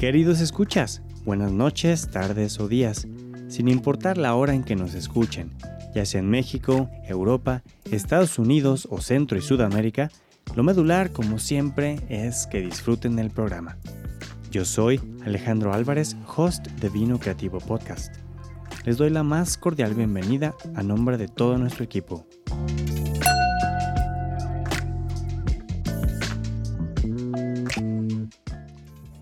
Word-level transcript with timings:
Queridos 0.00 0.40
escuchas, 0.40 1.02
buenas 1.26 1.52
noches, 1.52 2.10
tardes 2.10 2.58
o 2.58 2.68
días, 2.68 3.06
sin 3.48 3.68
importar 3.68 4.16
la 4.16 4.34
hora 4.34 4.54
en 4.54 4.64
que 4.64 4.74
nos 4.74 4.94
escuchen, 4.94 5.52
ya 5.94 6.06
sea 6.06 6.20
en 6.20 6.30
México, 6.30 6.88
Europa, 7.06 7.62
Estados 7.84 8.38
Unidos 8.38 8.88
o 8.90 9.02
Centro 9.02 9.36
y 9.36 9.42
Sudamérica, 9.42 10.10
lo 10.56 10.62
medular, 10.62 11.12
como 11.12 11.38
siempre, 11.38 12.00
es 12.08 12.46
que 12.46 12.62
disfruten 12.62 13.18
el 13.18 13.28
programa. 13.28 13.76
Yo 14.50 14.64
soy 14.64 15.02
Alejandro 15.22 15.74
Álvarez, 15.74 16.16
host 16.34 16.66
de 16.66 16.88
Vino 16.88 17.20
Creativo 17.20 17.58
Podcast. 17.58 18.14
Les 18.86 18.96
doy 18.96 19.10
la 19.10 19.22
más 19.22 19.58
cordial 19.58 19.92
bienvenida 19.92 20.54
a 20.76 20.82
nombre 20.82 21.18
de 21.18 21.28
todo 21.28 21.58
nuestro 21.58 21.84
equipo. 21.84 22.26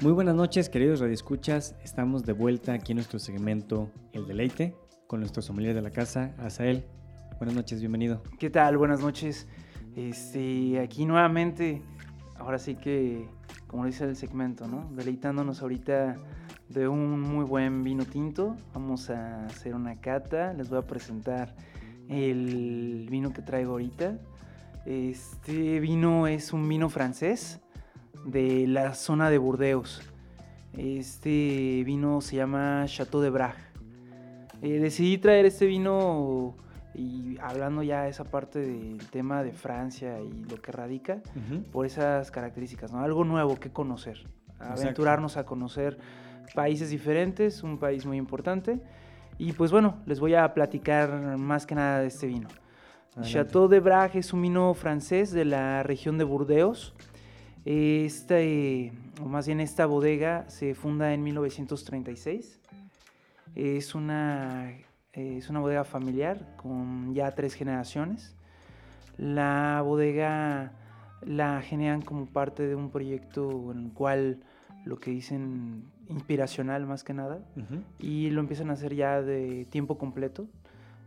Muy 0.01 0.13
buenas 0.13 0.37
noches, 0.37 0.69
queridos 0.69 1.01
radioescuchas. 1.01 1.75
Estamos 1.83 2.25
de 2.25 2.33
vuelta 2.33 2.73
aquí 2.73 2.93
en 2.93 2.99
nuestro 2.99 3.19
segmento 3.19 3.91
El 4.13 4.29
Deleite 4.29 4.77
con 5.09 5.19
nuestro 5.19 5.43
sommelier 5.43 5.75
de 5.75 5.83
la 5.83 5.91
casa, 5.91 6.37
Azael. 6.39 6.85
Buenas 7.39 7.57
noches, 7.57 7.81
bienvenido. 7.81 8.23
¿Qué 8.39 8.49
tal? 8.49 8.77
Buenas 8.77 9.01
noches. 9.01 9.49
Este, 9.97 10.79
aquí 10.79 11.05
nuevamente, 11.05 11.83
ahora 12.37 12.61
sí 12.61 12.77
que, 12.77 13.29
como 13.67 13.87
dice 13.87 14.05
el 14.05 14.15
segmento, 14.15 14.69
¿no? 14.69 14.89
Deleitándonos 14.95 15.63
ahorita 15.63 16.17
de 16.69 16.87
un 16.87 17.21
muy 17.21 17.45
buen 17.45 17.83
vino 17.83 18.05
tinto. 18.05 18.55
Vamos 18.75 19.11
a 19.11 19.47
hacer 19.47 19.75
una 19.75 20.01
cata. 20.01 20.53
Les 20.53 20.71
voy 20.71 20.79
a 20.79 20.83
presentar 20.83 21.57
el 22.09 23.09
vino 23.11 23.33
que 23.33 23.43
traigo 23.43 23.73
ahorita. 23.73 24.17
Este 24.87 25.81
vino 25.81 26.29
es 26.29 26.53
un 26.53 26.69
vino 26.69 26.89
francés 26.89 27.61
de 28.25 28.67
la 28.67 28.95
zona 28.95 29.31
de 29.31 29.39
Burdeos. 29.39 30.03
Este 30.77 31.83
vino 31.85 32.21
se 32.21 32.37
llama 32.37 32.85
Chateau 32.87 33.21
de 33.21 33.31
Brage. 33.31 33.63
Eh, 34.63 34.79
decidí 34.81 35.19
traer 35.19 35.47
este 35.47 35.67
vino 35.67 36.55
y 36.95 37.39
hablando 37.41 37.83
ya 37.83 38.09
esa 38.09 38.25
parte 38.25 38.59
del 38.59 38.99
tema 39.11 39.43
de 39.43 39.53
Francia 39.53 40.21
y 40.21 40.45
lo 40.51 40.61
que 40.61 40.73
radica 40.73 41.21
por 41.73 41.87
esas 41.87 42.31
características, 42.31 42.93
¿no? 42.93 43.01
Algo 43.01 43.25
nuevo 43.25 43.57
que 43.57 43.71
conocer, 43.71 44.27
aventurarnos 44.59 45.37
a 45.37 45.47
conocer 45.47 45.99
países 46.55 46.91
diferentes, 46.91 47.63
un 47.63 47.79
país 47.79 48.05
muy 48.05 48.17
importante. 48.17 48.81
Y 49.39 49.53
pues 49.53 49.71
bueno, 49.71 49.99
les 50.07 50.19
voy 50.19 50.35
a 50.35 50.53
platicar 50.53 51.39
más 51.39 51.67
que 51.67 51.77
nada 51.77 52.01
de 52.01 52.09
este 52.09 52.27
vino. 52.27 52.49
Chateau 53.23 53.69
de 53.69 53.81
Brage 53.81 54.19
es 54.21 54.33
un 54.33 54.43
vino 54.43 54.75
francés 54.75 55.33
de 55.33 55.45
la 55.45 55.83
región 55.83 56.19
de 56.19 56.25
Burdeos. 56.25 56.95
Este, 57.65 58.93
o 59.23 59.27
más 59.27 59.47
bien 59.47 59.61
esta 59.61 59.87
bodega 59.87 60.49
se 60.49 60.75
funda 60.75 61.13
en 61.13 61.23
1936. 61.23 62.61
Es 63.55 63.95
una, 63.95 64.73
es 65.13 65.51
una 65.51 65.61
bodega 65.61 65.85
familiar 65.85 66.57
con 66.57 67.15
ya 67.15 67.35
tres 67.35 67.55
generaciones. 67.55 68.35
La 69.17 69.83
bodega 69.85 70.73
la 71.27 71.61
generan 71.63 72.03
como 72.03 72.27
parte 72.27 72.67
de 72.67 72.75
un 72.75 72.91
proyecto 72.91 73.73
en 73.73 73.87
el 73.87 73.93
cual 73.93 74.41
lo 74.85 74.99
que 74.99 75.11
dicen 75.11 75.85
inspiracional 76.09 76.87
más 76.87 77.05
que 77.05 77.13
nada 77.13 77.41
y 77.99 78.31
lo 78.31 78.41
empiezan 78.41 78.71
a 78.71 78.75
hacer 78.75 78.95
ya 78.95 79.21
de 79.21 79.67
tiempo 79.67 79.99
completo. 79.99 80.47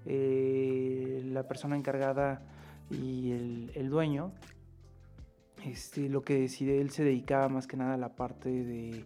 Eh, 0.05 1.21
la 1.25 1.47
persona 1.47 1.75
encargada 1.75 2.41
y 2.89 3.31
el, 3.31 3.71
el 3.75 3.89
dueño 3.89 4.31
este, 5.65 6.09
lo 6.09 6.21
que 6.21 6.39
decide, 6.39 6.81
él 6.81 6.91
se 6.91 7.03
dedicaba 7.03 7.49
más 7.49 7.67
que 7.67 7.77
nada 7.77 7.95
a 7.95 7.97
la 7.97 8.15
parte 8.15 8.49
de 8.49 9.05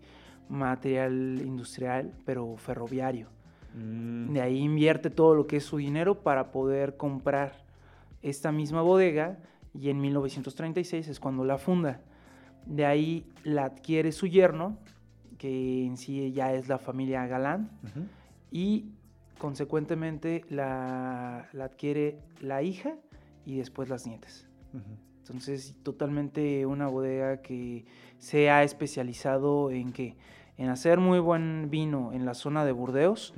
material 0.50 1.42
industrial, 1.44 2.14
pero 2.26 2.56
ferroviario. 2.58 3.30
Mm. 3.76 4.34
De 4.34 4.42
ahí 4.42 4.60
invierte 4.60 5.10
todo 5.10 5.36
lo 5.36 5.48
que 5.48 5.58
es 5.58 5.64
su 5.64 5.78
dinero 5.78 6.22
para 6.22 6.52
poder 6.52 6.98
comprar 6.98 7.64
esta 8.22 8.52
misma 8.52 8.82
bodega 8.82 9.38
y 9.74 9.90
en 9.90 10.00
1936 10.00 11.08
es 11.08 11.20
cuando 11.20 11.44
la 11.44 11.58
funda. 11.58 12.02
De 12.66 12.86
ahí 12.86 13.32
la 13.44 13.66
adquiere 13.66 14.12
su 14.12 14.28
yerno, 14.28 14.78
que 15.38 15.86
en 15.86 15.98
sí 15.98 16.32
ya 16.32 16.54
es 16.54 16.68
la 16.68 16.80
familia 16.80 17.28
Galán, 17.28 17.70
y 18.52 18.92
consecuentemente 19.38 20.46
la, 20.50 21.50
adquiere 21.60 22.20
la 22.40 22.64
hija 22.64 22.96
y 23.46 23.58
después 23.58 23.90
las 23.90 24.08
nietas. 24.08 24.48
Entonces, 25.26 25.76
totalmente 25.82 26.68
una 26.68 26.88
bodega 26.88 27.42
que 27.42 27.86
se 28.20 28.52
ha 28.52 28.62
especializado 28.62 29.72
en 29.72 29.92
que 29.92 30.16
en 30.60 30.70
hacer 30.70 31.00
muy 31.00 31.18
buen 31.18 31.70
vino 31.72 32.14
en 32.14 32.28
la 32.28 32.36
zona 32.36 32.64
de 32.64 32.72
Burdeos, 32.72 33.34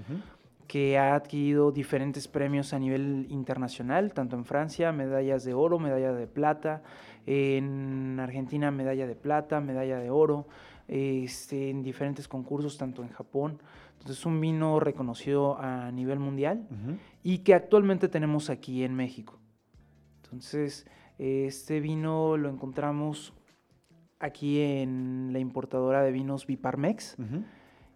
que 0.68 0.98
ha 0.98 1.16
adquirido 1.16 1.72
diferentes 1.72 2.28
premios 2.28 2.74
a 2.74 2.80
nivel 2.80 3.26
internacional, 3.30 4.14
tanto 4.14 4.36
en 4.36 4.44
Francia, 4.44 4.92
medallas 4.92 5.46
de 5.46 5.54
oro, 5.54 5.80
medalla 5.80 6.12
de 6.12 6.28
plata, 6.28 6.84
en 7.26 8.20
Argentina, 8.20 8.70
medalla 8.70 9.08
de 9.08 9.16
plata, 9.16 9.62
medalla 9.62 9.98
de 9.98 10.10
oro, 10.10 10.46
este, 10.90 11.70
en 11.70 11.84
diferentes 11.84 12.28
concursos, 12.28 12.78
tanto 12.78 13.02
en 13.02 13.10
Japón. 13.10 13.62
Entonces, 14.00 14.26
un 14.26 14.42
vino 14.42 14.82
reconocido 14.82 15.58
a 15.58 15.90
nivel 15.94 16.20
mundial 16.20 16.68
y 17.24 17.40
que 17.40 17.54
actualmente 17.54 18.10
tenemos 18.10 18.50
aquí 18.50 18.84
en 18.84 18.94
México. 18.94 19.40
Entonces, 20.24 20.86
este 21.18 21.80
vino 21.80 22.38
lo 22.38 22.50
encontramos 22.50 23.34
aquí 24.20 24.62
en 24.62 25.30
la 25.32 25.40
importadora 25.40 26.04
de 26.04 26.12
vinos 26.12 26.46
Viparmex. 26.46 27.18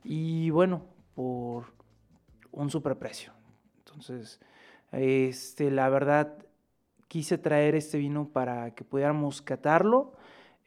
Y 0.04 0.50
bueno, 0.50 0.84
por 1.14 1.66
un 2.52 2.70
superprecio. 2.70 3.34
Entonces, 3.80 4.40
este, 4.92 5.72
la 5.72 5.90
verdad, 5.90 6.38
quise 7.08 7.38
traer 7.38 7.76
este 7.76 7.98
vino 7.98 8.30
para 8.30 8.74
que 8.74 8.84
pudiéramos 8.84 9.42
catarlo, 9.42 10.14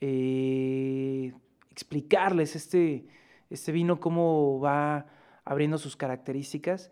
eh, 0.00 1.32
explicarles 1.70 2.56
este, 2.56 3.06
este 3.50 3.72
vino 3.72 4.00
cómo 4.00 4.60
va 4.60 5.06
abriendo 5.44 5.78
sus 5.78 5.96
características 5.96 6.90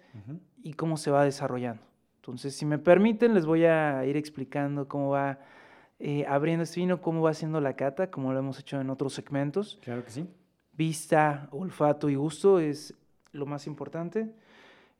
y 0.63 0.75
cómo 0.75 0.97
se 0.97 1.11
va 1.11 1.25
desarrollando. 1.25 1.92
Entonces, 2.23 2.55
si 2.55 2.65
me 2.65 2.79
permiten, 2.79 3.35
les 3.35 3.47
voy 3.47 3.65
a 3.65 4.07
ir 4.07 4.17
explicando 4.17 4.87
cómo 4.87 5.11
va 5.11 5.41
eh, 5.99 6.25
abriendo 6.29 6.63
este 6.63 6.79
vino, 6.79 7.01
cómo 7.01 7.21
va 7.21 7.31
haciendo 7.31 7.61
la 7.61 7.75
cata, 7.75 8.13
como 8.13 8.33
lo 8.33 8.39
hemos 8.39 8.61
hecho 8.61 8.81
en 8.81 8.91
otros 8.91 9.13
segmentos. 9.13 9.81
Claro 9.83 10.05
que 10.05 10.13
sí. 10.13 10.29
Vista, 10.73 11.49
olfato 11.51 12.09
y 12.09 12.15
gusto 12.15 12.61
es 12.61 12.95
lo 13.33 13.45
más 13.45 13.67
importante. 13.67 14.33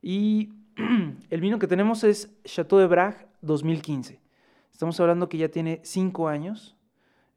Y 0.03 0.53
el 1.31 1.41
vino 1.41 1.61
que 1.61 1.69
tenemos 1.69 2.03
es 2.03 2.37
Chateau 2.43 2.81
de 2.81 2.89
Brage 2.89 3.25
2015. 3.41 4.19
Estamos 4.73 4.99
hablando 4.99 5.29
que 5.29 5.39
ya 5.39 5.49
tiene 5.49 5.79
5 5.85 6.27
años. 6.27 6.75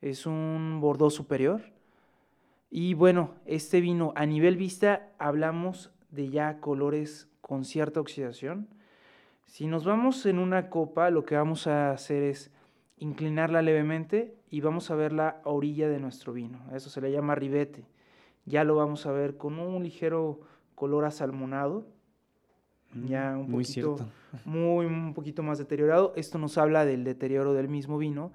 Es 0.01 0.25
un 0.25 0.79
Bordeaux 0.81 1.13
superior. 1.13 1.61
Y 2.71 2.95
bueno, 2.95 3.35
este 3.45 3.81
vino 3.81 4.13
a 4.15 4.25
nivel 4.25 4.57
vista 4.57 5.11
hablamos 5.19 5.91
de 6.09 6.29
ya 6.31 6.59
colores 6.59 7.29
con 7.41 7.65
cierta 7.65 7.99
oxidación. 7.99 8.67
Si 9.45 9.67
nos 9.67 9.85
vamos 9.85 10.25
en 10.25 10.39
una 10.39 10.69
copa, 10.69 11.09
lo 11.09 11.23
que 11.23 11.35
vamos 11.35 11.67
a 11.67 11.91
hacer 11.91 12.23
es 12.23 12.51
inclinarla 12.97 13.61
levemente 13.61 14.35
y 14.49 14.61
vamos 14.61 14.91
a 14.91 14.95
ver 14.95 15.13
la 15.13 15.41
orilla 15.43 15.87
de 15.87 15.99
nuestro 15.99 16.33
vino. 16.33 16.59
Eso 16.73 16.89
se 16.89 17.01
le 17.01 17.11
llama 17.11 17.35
ribete. 17.35 17.85
Ya 18.45 18.63
lo 18.63 18.75
vamos 18.75 19.05
a 19.05 19.11
ver 19.11 19.37
con 19.37 19.59
un 19.59 19.83
ligero 19.83 20.41
color 20.75 21.05
asalmonado, 21.05 21.87
mm, 22.93 23.05
ya 23.05 23.37
un 23.37 23.49
muy 23.49 23.63
poquito, 23.63 23.97
muy 24.43 24.85
un 24.85 25.13
poquito 25.13 25.41
más 25.41 25.57
deteriorado. 25.57 26.13
Esto 26.15 26.37
nos 26.37 26.57
habla 26.57 26.85
del 26.85 27.03
deterioro 27.03 27.53
del 27.53 27.69
mismo 27.69 27.97
vino 27.97 28.31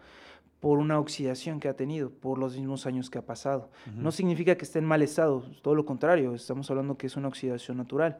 por 0.60 0.78
una 0.78 0.98
oxidación 0.98 1.58
que 1.58 1.68
ha 1.68 1.74
tenido, 1.74 2.10
por 2.10 2.38
los 2.38 2.56
mismos 2.56 2.86
años 2.86 3.08
que 3.08 3.18
ha 3.18 3.24
pasado. 3.24 3.70
No 3.96 4.12
significa 4.12 4.56
que 4.56 4.64
esté 4.64 4.78
en 4.78 4.84
mal 4.84 5.00
estado, 5.00 5.42
todo 5.62 5.74
lo 5.74 5.86
contrario, 5.86 6.34
estamos 6.34 6.70
hablando 6.70 6.98
que 6.98 7.06
es 7.06 7.16
una 7.16 7.28
oxidación 7.28 7.78
natural. 7.78 8.18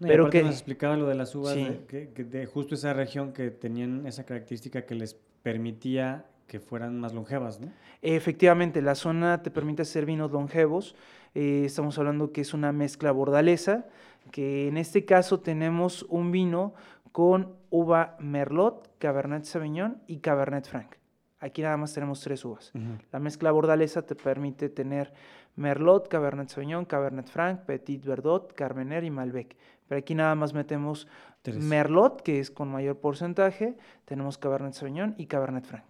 pero 0.00 0.30
que 0.30 0.42
nos 0.42 0.54
explicaba 0.54 0.96
lo 0.96 1.06
de 1.06 1.14
las 1.14 1.34
uvas, 1.34 1.54
de, 1.54 2.48
justo 2.52 2.74
esa 2.74 2.94
región 2.94 3.32
que 3.32 3.50
tenían 3.50 4.06
esa 4.06 4.24
característica 4.24 4.86
que 4.86 4.94
les 4.94 5.14
permitía 5.42 6.24
que 6.46 6.60
fueran 6.60 6.98
más 6.98 7.14
longevas, 7.14 7.60
¿no? 7.60 7.68
Efectivamente, 8.02 8.82
la 8.82 8.94
zona 8.94 9.42
te 9.42 9.50
permite 9.50 9.82
hacer 9.82 10.04
vinos 10.04 10.32
longevos. 10.32 10.94
Eh, 11.34 11.62
estamos 11.64 11.98
hablando 11.98 12.32
que 12.32 12.40
es 12.40 12.52
una 12.52 12.72
mezcla 12.72 13.12
bordalesa, 13.12 13.86
que 14.30 14.68
en 14.68 14.76
este 14.76 15.04
caso 15.04 15.40
tenemos 15.40 16.04
un 16.08 16.30
vino 16.30 16.74
con 17.12 17.54
uva 17.70 18.16
Merlot, 18.18 18.90
Cabernet 18.98 19.44
Sauvignon 19.44 20.02
y 20.06 20.18
Cabernet 20.18 20.66
Franc. 20.66 21.01
Aquí 21.42 21.60
nada 21.60 21.76
más 21.76 21.92
tenemos 21.92 22.20
tres 22.20 22.44
uvas. 22.44 22.70
La 23.10 23.18
mezcla 23.18 23.50
bordalesa 23.50 24.02
te 24.02 24.14
permite 24.14 24.68
tener 24.68 25.12
Merlot, 25.56 26.06
Cabernet 26.06 26.48
Sauvignon, 26.48 26.84
Cabernet 26.84 27.26
Franc, 27.26 27.62
Petit 27.62 28.04
Verdot, 28.04 28.52
Carmener 28.52 29.02
y 29.02 29.10
Malbec. 29.10 29.56
Pero 29.88 29.98
aquí 29.98 30.14
nada 30.14 30.36
más 30.36 30.54
metemos 30.54 31.08
Merlot, 31.44 32.22
que 32.22 32.38
es 32.38 32.52
con 32.52 32.70
mayor 32.70 33.00
porcentaje, 33.00 33.76
tenemos 34.04 34.38
Cabernet 34.38 34.74
Sauvignon 34.74 35.16
y 35.18 35.26
Cabernet 35.26 35.64
Franc. 35.64 35.84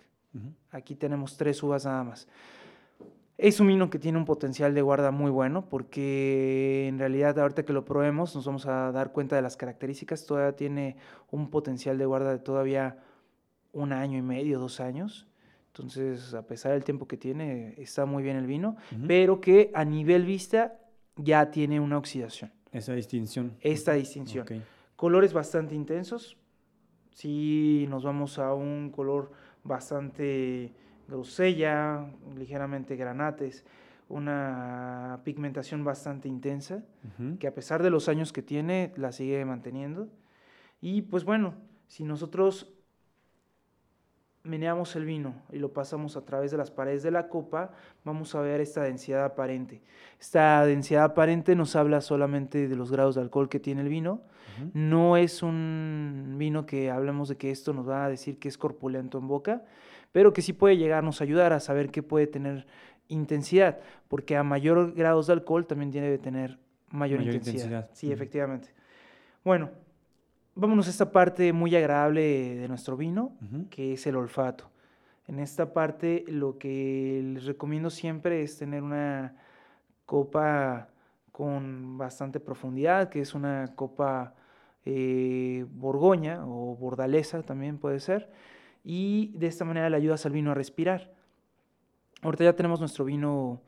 Aquí 0.71 0.95
tenemos 0.95 1.37
tres 1.37 1.63
uvas 1.63 1.85
nada 1.85 2.03
más. 2.03 2.27
Es 3.37 3.61
un 3.61 3.67
vino 3.67 3.91
que 3.91 3.99
tiene 3.99 4.17
un 4.17 4.25
potencial 4.25 4.75
de 4.75 4.81
guarda 4.81 5.11
muy 5.11 5.31
bueno 5.31 5.69
porque 5.69 6.87
en 6.89 6.99
realidad 6.99 7.39
ahorita 7.39 7.67
que 7.67 7.75
lo 7.75 7.85
probemos 7.85 8.35
nos 8.35 8.47
vamos 8.47 8.65
a 8.65 8.91
dar 8.91 9.13
cuenta 9.13 9.37
de 9.37 9.43
las 9.43 9.59
características. 9.59 10.25
Todavía 10.25 10.57
tiene 10.57 10.97
un 11.31 11.51
potencial 11.51 11.99
de 11.99 12.07
guarda 12.07 12.31
de 12.31 12.39
todavía 12.39 12.97
un 13.73 13.93
año 13.93 14.17
y 14.17 14.23
medio, 14.23 14.59
dos 14.59 14.81
años. 14.81 15.29
Entonces, 15.75 16.35
a 16.35 16.47
pesar 16.47 16.73
del 16.73 16.85
tiempo 16.85 17.09
que 17.09 17.17
tiene, 17.17 17.75
está 17.79 18.05
muy 18.05 18.23
bien 18.23 18.37
el 18.37 18.47
vino, 18.47 18.77
pero 19.07 19.41
que 19.41 19.71
a 19.73 19.87
nivel 19.87 20.27
vista 20.27 20.79
ya 21.17 21.51
tiene 21.51 21.81
una 21.81 21.97
oxidación. 21.97 22.53
Esa 22.73 22.93
distinción. 22.93 23.57
Esta 23.61 23.95
distinción. 23.95 24.47
Colores 24.97 25.33
bastante 25.33 25.75
intensos. 25.75 26.37
Si 27.11 27.87
nos 27.89 28.05
vamos 28.05 28.39
a 28.39 28.53
un 28.53 28.91
color 28.91 29.33
bastante 29.65 30.75
grosella, 31.09 32.07
ligeramente 32.37 32.97
granates, 32.97 33.65
una 34.11 35.21
pigmentación 35.25 35.85
bastante 35.85 36.29
intensa, 36.29 36.85
que 37.41 37.47
a 37.47 37.55
pesar 37.55 37.83
de 37.83 37.89
los 37.89 38.11
años 38.11 38.31
que 38.31 38.43
tiene, 38.43 38.93
la 38.97 39.11
sigue 39.11 39.43
manteniendo. 39.47 40.11
Y 40.83 41.01
pues 41.01 41.25
bueno, 41.25 41.55
si 41.87 42.05
nosotros 42.05 42.75
meneamos 44.45 44.97
el 44.97 45.05
vino 45.05 45.35
y 45.53 45.59
lo 45.59 45.73
pasamos 45.73 46.17
a 46.17 46.25
través 46.25 46.51
de 46.51 46.57
las 46.57 46.71
paredes 46.71 47.03
de 47.03 47.11
la 47.11 47.29
copa, 47.29 47.71
vamos 48.05 48.35
a 48.35 48.41
ver 48.41 48.61
esta 48.61 48.83
densidad 48.83 49.25
aparente. 49.25 49.83
Esta 50.21 50.65
densidad 50.67 51.05
aparente 51.05 51.55
nos 51.55 51.77
habla 51.77 52.01
solamente 52.01 52.69
de 52.69 52.77
los 52.77 52.91
grados 52.91 53.15
de 53.15 53.21
alcohol 53.21 53.49
que 53.49 53.61
tiene 53.61 53.83
el 53.83 53.89
vino. 53.89 54.23
No 54.75 55.17
es 55.17 55.43
un 55.43 56.37
vino 56.39 56.67
que 56.67 56.91
hablemos 56.91 57.29
de 57.29 57.37
que 57.37 57.51
esto 57.51 57.73
nos 57.73 57.89
va 57.89 58.05
a 58.05 58.09
decir 58.09 58.39
que 58.39 58.49
es 58.49 58.59
corpulento 58.59 59.19
en 59.19 59.27
boca, 59.27 59.65
pero 60.13 60.33
que 60.33 60.43
sí 60.43 60.53
puede 60.53 60.77
llegarnos 60.77 61.21
a 61.21 61.25
ayudar 61.25 61.53
a 61.53 61.61
saber 61.61 61.91
que 61.91 62.03
puede 62.03 62.27
tener 62.27 62.67
intensidad, 63.09 63.79
porque 64.09 64.37
a 64.37 64.43
mayor 64.43 64.93
grados 64.93 65.27
de 65.27 65.33
alcohol 65.33 65.67
también 65.67 65.91
tiene 65.91 66.11
que 66.11 66.19
tener 66.19 66.59
mayor, 66.91 67.23
intensidad. 67.23 67.89
Sí, 67.93 68.13
efectivamente. 68.13 68.69
Bueno, 69.43 69.71
vámonos 70.55 70.87
a 70.87 70.91
esta 70.91 71.11
parte 71.11 71.53
muy 71.53 71.75
agradable 71.75 72.57
de 72.57 72.69
nuestro 72.69 72.97
vino, 72.97 73.33
que 73.71 73.95
es 73.95 74.07
el 74.07 74.17
olfato. 74.17 74.71
En 75.29 75.39
esta 75.39 75.73
parte 75.73 76.25
lo 76.29 76.59
que 76.59 77.23
les 77.35 77.45
recomiendo 77.45 77.91
siempre 77.91 78.43
es 78.43 78.59
tener 78.59 78.83
una 78.83 79.37
copa 80.05 80.89
con 81.31 81.97
bastante 81.97 82.41
profundidad, 82.41 83.09
que 83.09 83.21
es 83.21 83.35
una 83.35 83.73
copa 83.75 84.35
eh, 84.85 85.65
borgoña 85.71 86.45
o 86.45 86.77
bordalesa 86.77 87.43
también 87.43 87.79
puede 87.79 88.01
ser, 88.01 88.31
y 88.85 89.33
de 89.37 89.47
esta 89.47 89.65
manera 89.65 89.89
le 89.89 89.97
ayudas 89.97 90.27
al 90.27 90.33
vino 90.33 90.51
a 90.51 90.55
respirar. 90.55 91.13
Ahorita 92.21 92.45
ya 92.45 92.57
tenemos 92.57 92.81
nuestro 92.81 93.05
vino 93.05 93.63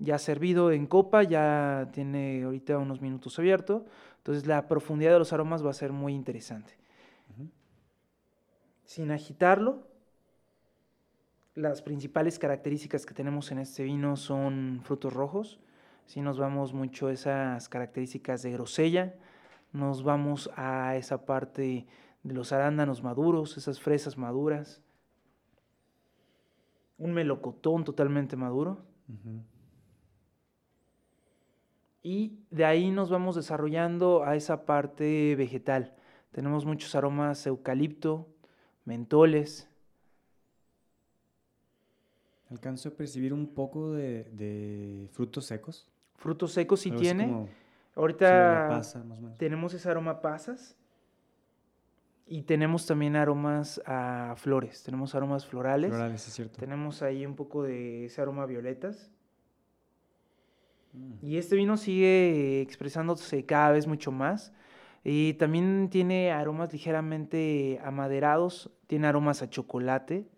ya 0.00 0.18
servido 0.18 0.72
en 0.72 0.86
copa, 0.86 1.22
ya 1.22 1.88
tiene 1.92 2.42
ahorita 2.42 2.78
unos 2.78 3.00
minutos 3.00 3.38
abierto, 3.38 3.84
entonces 4.16 4.46
la 4.46 4.66
profundidad 4.66 5.12
de 5.12 5.18
los 5.18 5.32
aromas 5.32 5.64
va 5.64 5.70
a 5.70 5.74
ser 5.74 5.92
muy 5.92 6.14
interesante. 6.14 6.72
Sin 8.84 9.12
agitarlo, 9.12 9.86
las 11.54 11.82
principales 11.82 12.38
características 12.38 13.06
que 13.06 13.14
tenemos 13.14 13.52
en 13.52 13.58
este 13.58 13.84
vino 13.84 14.16
son 14.16 14.80
frutos 14.82 15.12
rojos, 15.12 15.60
si 16.06 16.22
nos 16.22 16.38
vamos 16.38 16.72
mucho 16.72 17.06
a 17.06 17.12
esas 17.12 17.68
características 17.68 18.42
de 18.42 18.50
grosella, 18.52 19.14
nos 19.72 20.02
vamos 20.02 20.50
a 20.56 20.96
esa 20.96 21.24
parte 21.24 21.86
de 22.24 22.34
los 22.34 22.52
arándanos 22.52 23.02
maduros, 23.02 23.56
esas 23.56 23.80
fresas 23.80 24.18
maduras, 24.18 24.82
un 26.98 27.12
melocotón 27.12 27.84
totalmente 27.84 28.34
maduro. 28.34 28.78
Y 32.02 32.38
de 32.50 32.64
ahí 32.64 32.90
nos 32.90 33.10
vamos 33.10 33.36
desarrollando 33.36 34.24
a 34.24 34.36
esa 34.36 34.64
parte 34.64 35.34
vegetal. 35.36 35.94
Tenemos 36.32 36.64
muchos 36.64 36.94
aromas 36.94 37.46
eucalipto, 37.46 38.26
mentoles. 38.84 39.68
¿Alcanzo 42.50 42.88
a 42.88 42.92
percibir 42.92 43.32
un 43.32 43.46
poco 43.46 43.92
de, 43.92 45.08
frutos 45.12 45.46
secos? 45.46 45.88
Frutos 46.16 46.52
secos 46.52 46.80
sí 46.80 46.90
tiene. 46.90 47.48
Ahorita 47.94 48.80
tenemos 49.36 49.74
ese 49.74 49.88
aroma 49.90 50.20
pasas 50.20 50.76
y 52.26 52.42
tenemos 52.42 52.86
también 52.86 53.16
aromas 53.16 53.82
a 53.84 54.34
flores. 54.36 54.82
Tenemos 54.84 55.14
aromas 55.14 55.44
florales. 55.44 55.90
Florales, 55.90 56.26
es 56.26 56.32
cierto. 56.32 56.58
Tenemos 56.58 57.02
ahí 57.02 57.26
un 57.26 57.34
poco 57.34 57.64
de 57.64 58.06
ese 58.06 58.22
aroma 58.22 58.44
a 58.44 58.46
violetas. 58.46 59.10
Mm. 60.92 61.26
Y 61.26 61.36
este 61.36 61.56
vino 61.56 61.76
sigue 61.76 62.60
expresándose 62.60 63.44
cada 63.44 63.70
vez 63.72 63.86
mucho 63.86 64.12
más. 64.12 64.52
Y 65.02 65.34
también 65.34 65.88
tiene 65.90 66.30
aromas 66.30 66.72
ligeramente 66.72 67.80
amaderados, 67.82 68.70
tiene 68.86 69.06
aromas 69.06 69.42
a 69.42 69.48
chocolate. 69.48 70.28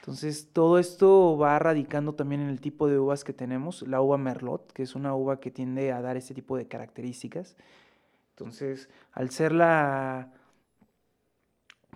Entonces, 0.00 0.50
todo 0.52 0.78
esto 0.78 1.36
va 1.36 1.58
radicando 1.58 2.14
también 2.14 2.42
en 2.42 2.48
el 2.48 2.60
tipo 2.60 2.86
de 2.86 2.98
uvas 2.98 3.24
que 3.24 3.32
tenemos. 3.32 3.82
La 3.82 4.00
uva 4.00 4.18
Merlot, 4.18 4.72
que 4.72 4.82
es 4.82 4.94
una 4.94 5.14
uva 5.14 5.40
que 5.40 5.50
tiende 5.50 5.90
a 5.90 6.00
dar 6.00 6.16
este 6.16 6.34
tipo 6.34 6.56
de 6.56 6.68
características. 6.68 7.56
Entonces, 8.30 8.88
al 9.12 9.30
ser 9.30 9.52
la 9.52 10.32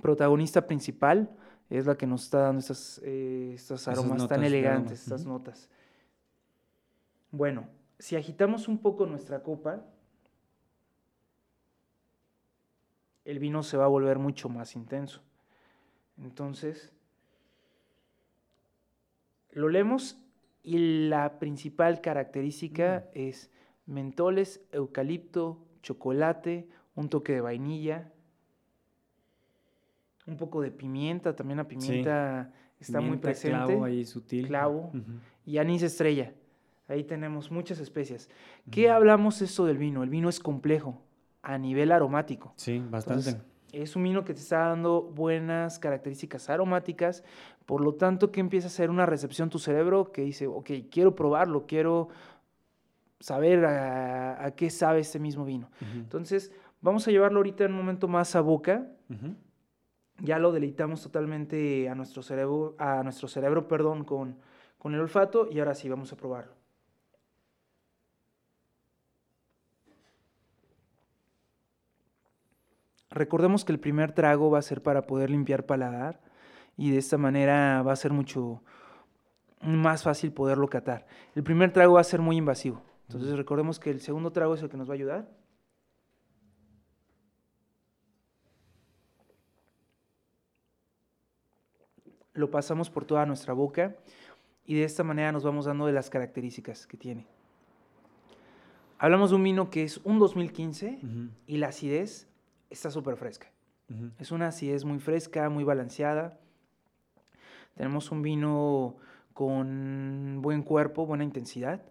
protagonista 0.00 0.66
principal, 0.66 1.30
es 1.70 1.86
la 1.86 1.96
que 1.96 2.06
nos 2.06 2.24
está 2.24 2.38
dando 2.38 2.60
estas, 2.60 3.00
eh, 3.04 3.56
aromas 3.86 4.26
tan 4.26 4.42
elegantes, 4.42 5.02
estas 5.02 5.24
notas. 5.24 5.68
Bueno, 7.30 7.66
si 7.98 8.16
agitamos 8.16 8.68
un 8.68 8.78
poco 8.78 9.06
nuestra 9.06 9.42
copa, 9.42 9.84
el 13.24 13.38
vino 13.38 13.62
se 13.62 13.76
va 13.76 13.84
a 13.84 13.88
volver 13.88 14.18
mucho 14.18 14.48
más 14.48 14.74
intenso. 14.74 15.22
Entonces, 16.18 16.92
lo 19.50 19.68
leemos 19.68 20.18
y 20.62 21.08
la 21.08 21.38
principal 21.38 22.00
característica 22.00 23.08
es 23.14 23.50
mentoles, 23.86 24.60
eucalipto, 24.72 25.64
chocolate, 25.82 26.68
un 26.94 27.08
toque 27.08 27.32
de 27.32 27.40
vainilla, 27.40 28.12
un 30.26 30.36
poco 30.36 30.60
de 30.62 30.70
pimienta, 30.70 31.34
también 31.34 31.58
la 31.58 31.66
pimienta 31.66 32.52
está 32.78 33.00
muy 33.00 33.18
presente. 33.18 33.66
Clavo 33.66 33.84
ahí 33.84 34.04
sutil. 34.04 34.46
Clavo 34.46 34.92
y 35.44 35.58
anís 35.58 35.82
estrella. 35.82 36.32
Ahí 36.88 37.04
tenemos 37.04 37.50
muchas 37.50 37.78
especias. 37.78 38.28
¿Qué 38.70 38.90
hablamos 38.90 39.40
esto 39.40 39.64
del 39.64 39.78
vino? 39.78 40.02
El 40.02 40.10
vino 40.10 40.28
es 40.28 40.40
complejo 40.40 41.00
a 41.42 41.58
nivel 41.58 41.92
aromático. 41.92 42.52
Sí, 42.56 42.82
bastante. 42.90 43.40
es 43.72 43.96
un 43.96 44.02
vino 44.02 44.24
que 44.24 44.34
te 44.34 44.40
está 44.40 44.68
dando 44.68 45.02
buenas 45.02 45.78
características 45.78 46.50
aromáticas, 46.50 47.24
por 47.66 47.80
lo 47.80 47.94
tanto 47.94 48.30
que 48.30 48.40
empieza 48.40 48.66
a 48.66 48.68
hacer 48.68 48.90
una 48.90 49.06
recepción 49.06 49.48
tu 49.48 49.58
cerebro 49.58 50.12
que 50.12 50.22
dice, 50.22 50.46
ok, 50.46 50.70
quiero 50.90 51.14
probarlo, 51.14 51.66
quiero 51.66 52.08
saber 53.20 53.64
a, 53.64 54.52
qué 54.56 54.68
sabe 54.68 55.00
este 55.00 55.18
mismo 55.18 55.44
vino. 55.44 55.70
Entonces, 55.94 56.52
vamos 56.80 57.06
a 57.06 57.10
llevarlo 57.10 57.38
ahorita 57.38 57.64
en 57.64 57.72
un 57.72 57.78
momento 57.78 58.08
más 58.08 58.34
a 58.36 58.40
boca. 58.40 58.88
Ya 60.18 60.38
lo 60.38 60.52
deleitamos 60.52 61.02
totalmente 61.02 61.88
a 61.88 61.94
nuestro 61.94 62.22
cerebro, 62.22 62.76
a 62.78 63.02
nuestro 63.02 63.26
cerebro 63.28 63.66
perdón, 63.66 64.04
con, 64.04 64.36
con 64.78 64.94
el 64.94 65.00
olfato 65.00 65.48
y 65.50 65.58
ahora 65.58 65.74
sí 65.74 65.88
vamos 65.88 66.12
a 66.12 66.16
probarlo. 66.16 66.61
Recordemos 73.12 73.64
que 73.64 73.72
el 73.72 73.78
primer 73.78 74.12
trago 74.12 74.50
va 74.50 74.58
a 74.58 74.62
ser 74.62 74.82
para 74.82 75.06
poder 75.06 75.30
limpiar 75.30 75.66
paladar 75.66 76.20
y 76.76 76.90
de 76.90 76.98
esta 76.98 77.18
manera 77.18 77.82
va 77.82 77.92
a 77.92 77.96
ser 77.96 78.12
mucho 78.12 78.62
más 79.60 80.02
fácil 80.02 80.32
poderlo 80.32 80.68
catar. 80.68 81.06
El 81.34 81.42
primer 81.44 81.72
trago 81.72 81.94
va 81.94 82.00
a 82.00 82.04
ser 82.04 82.20
muy 82.20 82.36
invasivo. 82.36 82.82
Entonces 83.08 83.36
recordemos 83.36 83.78
que 83.78 83.90
el 83.90 84.00
segundo 84.00 84.32
trago 84.32 84.54
es 84.54 84.62
el 84.62 84.70
que 84.70 84.76
nos 84.76 84.88
va 84.88 84.94
a 84.94 84.96
ayudar. 84.96 85.28
lo 92.34 92.50
pasamos 92.50 92.90
por 92.90 93.04
toda 93.04 93.26
nuestra 93.26 93.52
boca 93.52 93.96
y 94.64 94.74
de 94.74 94.84
esta 94.84 95.04
manera 95.04 95.32
nos 95.32 95.44
vamos 95.44 95.66
dando 95.66 95.86
de 95.86 95.92
las 95.92 96.10
características 96.10 96.86
que 96.86 96.96
tiene. 96.96 97.26
Hablamos 98.98 99.30
de 99.30 99.36
un 99.36 99.42
vino 99.42 99.70
que 99.70 99.82
es 99.82 99.98
un 100.04 100.18
2015 100.18 101.00
Ujú, 101.02 101.28
y 101.46 101.56
la 101.56 101.68
acidez 101.68 102.28
está 102.72 102.90
súper 102.90 103.16
fresca. 103.16 103.48
Es 104.18 104.32
una 104.32 104.48
acidez 104.48 104.84
muy 104.84 104.98
fresca, 104.98 105.50
muy 105.50 105.64
balanceada. 105.64 106.38
Tenemos 107.74 108.10
un 108.10 108.22
vino 108.22 108.96
con 109.34 110.38
buen 110.40 110.62
cuerpo, 110.62 111.04
buena 111.04 111.24
intensidad. 111.24 111.82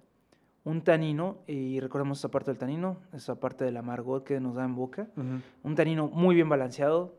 Un 0.63 0.83
tanino, 0.83 1.39
y 1.47 1.79
recordemos 1.79 2.17
esta 2.17 2.29
parte 2.29 2.51
del 2.51 2.57
tanino, 2.57 2.97
esa 3.13 3.39
parte 3.39 3.65
del 3.65 3.77
amargor 3.77 4.23
que 4.23 4.39
nos 4.39 4.55
da 4.55 4.65
en 4.65 4.75
boca. 4.75 5.09
Un 5.63 5.75
tanino 5.75 6.07
muy 6.07 6.33
bien 6.33 6.49
balanceado, 6.49 7.15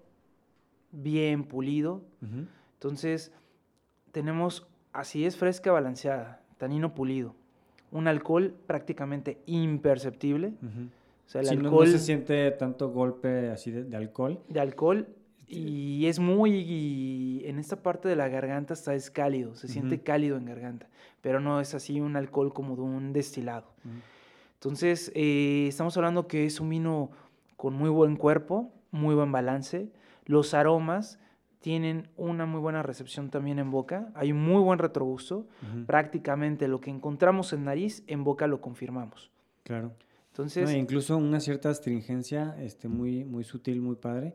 bien 0.91 1.45
pulido. 1.45 2.03
Entonces, 2.75 3.33
tenemos 4.11 4.69
acidez 4.93 5.37
fresca 5.37 5.71
balanceada, 5.71 6.43
tanino 6.59 6.95
pulido. 6.95 7.35
Un 7.93 8.09
alcohol 8.09 8.55
prácticamente 8.67 9.41
imperceptible. 9.47 10.55
O 11.27 11.31
sea, 11.33 11.41
el 11.41 11.47
Sí, 11.49 11.57
no- 11.57 11.69
alcohol 11.69 11.87
no, 11.87 11.93
se 11.93 11.99
siente 11.99 12.51
tanto 12.53 12.91
golpe 12.91 13.51
así 13.51 13.71
de, 13.71 13.85
de 13.85 13.97
alcohol. 13.97 14.41
de 14.49 14.61
alcohol 14.61 15.09
y 15.49 16.07
es 16.07 16.19
muy 16.19 16.51
y 16.55 17.43
en 17.47 17.59
esta 17.59 17.83
parte 17.83 18.09
de 18.09 18.17
la 18.17 18.29
garganta 18.29 18.73
está 18.75 18.95
es 18.95 19.11
cálido, 19.11 19.55
se 19.55 19.69
siente 19.69 20.01
cálido 20.03 20.37
en 20.39 20.47
garganta, 20.47 20.89
pero 21.21 21.41
no 21.41 21.61
es 21.61 21.75
así 21.75 22.01
un 22.01 22.17
alcohol 22.17 22.53
como 22.55 22.75
de 22.77 22.83
un 22.83 23.13
destilado. 23.13 23.67
Entonces, 24.55 25.11
eh, 25.15 25.67
estamos 25.69 25.97
hablando 25.97 26.27
que 26.29 26.47
es 26.47 26.61
un 26.61 26.69
vino 26.71 27.11
con 27.57 27.75
muy 27.75 27.91
buen 27.91 28.17
cuerpo, 28.17 28.73
muy 28.91 29.15
buen 29.15 29.33
balance. 29.33 29.91
Los 30.25 30.55
aromas 30.55 31.19
tienen 31.61 32.09
una 32.17 32.47
muy 32.47 32.61
buena 32.61 32.83
recepción 32.83 33.29
también 33.31 33.59
en 33.59 33.71
boca. 33.71 34.11
Hay 34.15 34.33
un 34.33 34.43
muy 34.43 34.63
buen 34.63 34.79
retrogusto. 34.79 35.47
Prácticamente 35.87 36.69
lo 36.69 36.81
que 36.81 36.91
encontramos 36.91 37.53
en 37.53 37.65
nariz, 37.65 38.05
en 38.07 38.25
boca 38.25 38.47
lo 38.47 38.61
confirmamos. 38.61 39.31
Claro. 39.65 39.93
Entonces, 40.33 40.65
No, 40.71 40.75
incluso 40.75 41.19
una 41.19 41.41
cierta 41.41 41.69
astringencia 41.69 42.57
este, 42.59 42.89
muy, 42.89 43.23
muy 43.25 43.45
sutil, 43.45 43.83
muy 43.83 43.97
padre. 43.97 44.35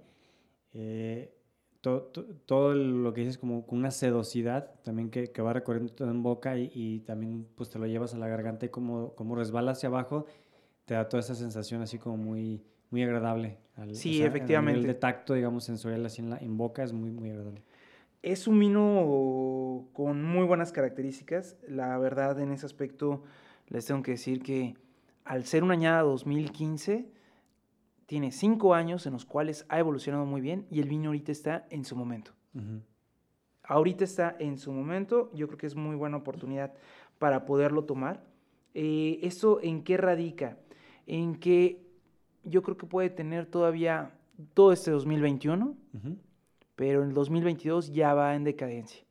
Eh, 0.73 1.33
to- 1.81 2.03
to- 2.13 2.25
todo 2.45 2.73
lo 2.75 3.13
que 3.13 3.21
dices 3.21 3.39
como 3.39 3.65
con 3.65 3.79
una 3.79 3.89
sedosidad 3.89 4.75
también 4.83 5.09
que, 5.09 5.31
que 5.31 5.41
va 5.41 5.53
recorriendo 5.53 5.91
todo 5.93 6.11
en 6.11 6.21
boca 6.21 6.55
y, 6.57 6.69
y 6.73 6.99
también 6.99 7.47
pues 7.55 7.69
te 7.71 7.79
lo 7.79 7.87
llevas 7.87 8.13
a 8.13 8.17
la 8.19 8.27
garganta 8.27 8.67
y 8.67 8.69
como, 8.69 9.15
como 9.15 9.35
resbala 9.35 9.71
hacia 9.71 9.89
abajo, 9.89 10.25
te 10.85 10.93
da 10.93 11.09
toda 11.09 11.21
esa 11.21 11.33
sensación 11.33 11.81
así 11.81 11.97
como 11.97 12.17
muy, 12.17 12.63
muy 12.91 13.01
agradable. 13.01 13.57
al- 13.75 13.95
Sí, 13.95 14.09
a 14.09 14.13
nivel 14.19 14.27
efectivamente. 14.27 14.87
de 14.87 14.93
tacto, 14.93 15.33
digamos, 15.33 15.63
sensorial 15.63 16.05
así 16.05 16.21
en, 16.21 16.29
la, 16.29 16.37
en 16.37 16.57
boca 16.57 16.83
es 16.83 16.93
muy, 16.93 17.09
muy 17.09 17.31
agradable. 17.31 17.63
Es 18.21 18.47
un 18.47 18.59
vino 18.59 19.87
con 19.93 20.23
muy 20.23 20.45
buenas 20.45 20.71
características. 20.71 21.57
La 21.67 21.97
verdad, 21.97 22.39
en 22.39 22.51
ese 22.51 22.67
aspecto, 22.67 23.23
les 23.69 23.85
tengo 23.85 24.03
que 24.03 24.11
decir 24.11 24.41
que 24.43 24.75
al 25.27 25.43
ser 25.45 25.63
una 25.63 25.73
añada 25.73 26.01
2015, 26.03 27.11
tiene 28.05 28.31
cinco 28.31 28.73
años 28.73 29.05
en 29.05 29.13
los 29.13 29.25
cuales 29.25 29.65
ha 29.69 29.79
evolucionado 29.79 30.25
muy 30.25 30.39
bien 30.41 30.65
y 30.71 30.79
el 30.79 30.87
vino 30.87 31.09
ahorita 31.09 31.31
está 31.31 31.67
en 31.69 31.83
su 31.83 31.95
momento. 31.95 32.31
Ujú. 32.55 32.81
Ahorita 33.63 34.05
está 34.05 34.35
en 34.39 34.57
su 34.57 34.71
momento, 34.71 35.29
yo 35.33 35.47
creo 35.47 35.57
que 35.57 35.67
es 35.67 35.75
muy 35.75 35.95
buena 35.97 36.15
oportunidad 36.17 36.73
para 37.19 37.45
poderlo 37.45 37.83
tomar. 37.83 38.23
Eh, 38.73 39.19
¿Esto 39.23 39.59
en 39.61 39.83
qué 39.83 39.97
radica? 39.97 40.57
En 41.05 41.35
que 41.35 41.85
yo 42.45 42.63
creo 42.63 42.77
que 42.77 42.85
puede 42.85 43.09
tener 43.09 43.45
todavía 43.45 44.11
todo 44.53 44.71
este 44.71 44.91
2021, 44.91 45.75
Ujú. 45.93 46.17
pero 46.77 47.01
en 47.01 47.09
el 47.09 47.13
2022 47.13 47.91
ya 47.91 48.13
va 48.13 48.35
en 48.35 48.45
decadencia. 48.45 49.03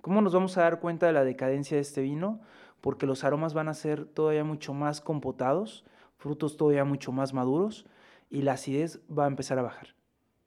¿Cómo 0.00 0.22
nos 0.22 0.32
vamos 0.32 0.56
a 0.56 0.62
dar 0.62 0.78
cuenta 0.78 1.06
de 1.08 1.12
la 1.12 1.24
decadencia 1.24 1.76
de 1.76 1.80
este 1.80 2.02
vino? 2.02 2.40
Porque 2.80 3.06
los 3.06 3.24
aromas 3.24 3.54
van 3.54 3.68
a 3.68 3.74
ser 3.74 4.04
todavía 4.04 4.44
mucho 4.44 4.72
más 4.74 5.00
compotados, 5.00 5.84
frutos 6.16 6.56
todavía 6.56 6.84
mucho 6.84 7.12
más 7.12 7.32
maduros 7.34 7.86
y 8.30 8.42
la 8.42 8.52
acidez 8.52 9.00
va 9.10 9.24
a 9.24 9.28
empezar 9.28 9.58
a 9.58 9.62
bajar. 9.62 9.94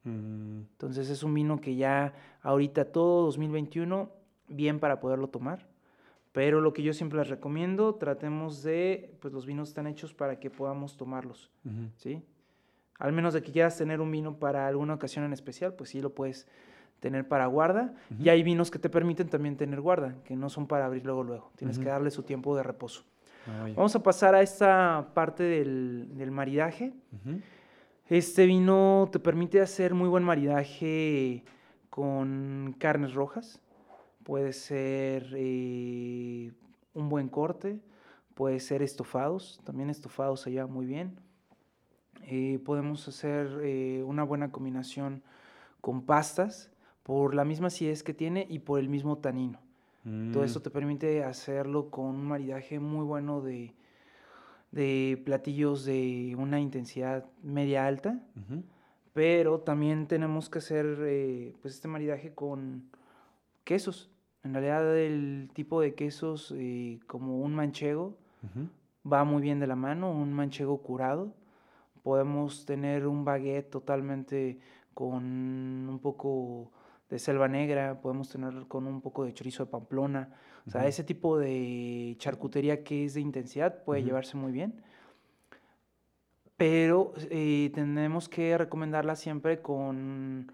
Mm, 0.04 0.62
Entonces 0.72 1.10
es 1.10 1.24
un 1.24 1.34
vino 1.34 1.60
que 1.60 1.76
ya 1.76 2.14
ahorita 2.42 2.86
todo 2.86 3.26
2021 3.26 4.10
bien 4.48 4.80
para 4.80 5.00
poderlo 5.00 5.28
tomar. 5.28 5.68
Pero 6.32 6.62
lo 6.62 6.72
que 6.72 6.82
yo 6.82 6.94
siempre 6.94 7.20
les 7.20 7.28
recomiendo, 7.28 7.96
tratemos 7.96 8.64
de, 8.64 9.18
pues 9.20 9.34
los 9.34 9.46
vinos 9.46 9.70
están 9.70 9.86
hechos 9.86 10.14
para 10.14 10.40
que 10.40 10.50
podamos 10.50 10.96
tomarlos. 10.96 11.52
¿sí? 11.98 12.24
Al 13.00 13.12
menos 13.12 13.34
de 13.34 13.42
que 13.42 13.52
quieras 13.52 13.78
tener 13.78 14.00
un 14.00 14.12
vino 14.12 14.38
para 14.38 14.68
alguna 14.68 14.94
ocasión 14.94 15.26
en 15.26 15.34
especial, 15.34 15.74
pues 15.74 15.90
sí 15.90 16.00
lo 16.00 16.16
puedes 16.16 16.48
tener 17.02 17.28
para 17.28 17.48
guarda. 17.48 17.94
Y 18.18 18.30
hay 18.30 18.44
vinos 18.44 18.72
que 18.72 18.80
te 18.80 18.90
permiten 18.90 19.28
también 19.28 19.58
tener 19.58 19.82
guarda, 19.82 20.16
que 20.24 20.38
no 20.38 20.50
son 20.50 20.68
para 20.68 20.86
abrir 20.86 21.04
luego 21.04 21.24
luego. 21.24 21.52
Tienes 21.58 21.78
que 21.78 21.86
darle 21.86 22.12
su 22.12 22.24
tiempo 22.24 22.56
de 22.56 22.64
reposo. 22.64 23.04
Ah. 23.48 23.68
Vamos 23.76 23.94
a 23.96 24.04
pasar 24.04 24.36
a 24.36 24.42
esta 24.42 25.10
parte 25.14 25.44
del, 25.44 26.16
del 26.16 26.32
maridaje. 26.32 26.94
Este 28.08 28.46
vino 28.46 29.10
te 29.12 29.20
permite 29.20 29.60
hacer 29.60 29.94
muy 29.94 30.08
buen 30.08 30.24
maridaje 30.24 31.44
con 31.90 32.76
carnes 32.78 33.14
rojas. 33.14 33.60
Puede 34.24 34.54
ser 34.54 35.34
eh, 35.36 36.52
un 36.94 37.10
buen 37.10 37.30
corte, 37.30 37.80
puede 38.36 38.60
ser 38.60 38.84
estofados. 38.84 39.60
También 39.64 39.90
estofados 39.90 40.42
se 40.42 40.52
lleva 40.52 40.68
muy 40.68 40.86
bien. 40.86 41.20
Eh, 42.26 42.60
podemos 42.64 43.08
hacer 43.08 43.60
eh, 43.64 44.04
una 44.06 44.24
buena 44.24 44.52
combinación 44.52 45.24
con 45.82 46.04
pastas 46.04 46.71
por 47.04 47.34
la 47.34 47.46
misma 47.46 47.68
acidez 47.68 48.04
que 48.04 48.14
tiene 48.14 48.46
y 48.50 48.60
por 48.60 48.80
el 48.80 48.90
mismo 48.90 49.18
tanino. 49.18 49.60
Todo 50.04 50.42
Mm. 50.42 50.46
esto 50.46 50.62
te 50.62 50.72
permite 50.72 51.24
hacerlo 51.24 51.90
con 51.92 52.06
un 52.08 52.26
maridaje 52.26 52.80
muy 52.80 53.06
bueno 53.06 53.42
de, 53.42 53.74
de 54.72 55.22
platillos 55.26 55.86
de 55.86 56.36
una 56.40 56.60
intensidad 56.60 57.26
media 57.44 57.86
alta, 57.86 58.20
pero 59.14 59.60
también 59.60 60.08
tenemos 60.08 60.50
que 60.50 60.60
hacer 60.60 60.98
eh, 61.02 61.54
pues 61.62 61.76
este 61.76 61.88
maridaje 61.88 62.34
con 62.34 62.90
quesos. 63.64 64.10
En 64.44 64.54
realidad 64.54 64.98
el 64.98 65.52
tipo 65.54 65.82
de 65.82 65.94
quesos 65.94 66.52
eh, 66.58 67.00
como 67.06 67.40
un 67.40 67.54
manchego 67.54 68.18
va 69.06 69.24
muy 69.24 69.42
bien 69.42 69.60
de 69.60 69.68
la 69.68 69.76
mano, 69.76 70.12
un 70.12 70.34
manchego 70.34 70.82
curado. 70.82 71.32
Podemos 72.02 72.66
tener 72.66 73.06
un 73.06 73.24
baguette 73.24 73.70
totalmente 73.70 74.58
con 74.96 75.24
un 75.24 76.00
poco 76.02 76.72
de 77.12 77.20
selva 77.20 77.50
negra, 77.50 78.00
podemos 78.02 78.30
tener 78.30 78.68
con 78.68 78.88
un 78.88 79.02
poco 79.02 79.26
de 79.26 79.34
chorizo 79.34 79.66
de 79.66 79.72
pamplona. 79.72 80.30
O 80.66 80.72
sea, 80.72 80.82
Ujú. 80.82 80.90
ese 80.90 81.04
tipo 81.04 81.38
de 81.38 82.16
charcutería 82.18 82.84
que 82.84 83.06
es 83.06 83.14
de 83.14 83.22
intensidad 83.22 83.84
puede 83.84 84.04
llevarse 84.04 84.38
muy 84.38 84.54
bien. 84.54 84.82
Pero 86.56 87.14
eh, 87.30 87.70
tenemos 87.74 88.30
que 88.30 88.58
recomendarla 88.58 89.16
siempre 89.16 89.62
con, 89.62 90.52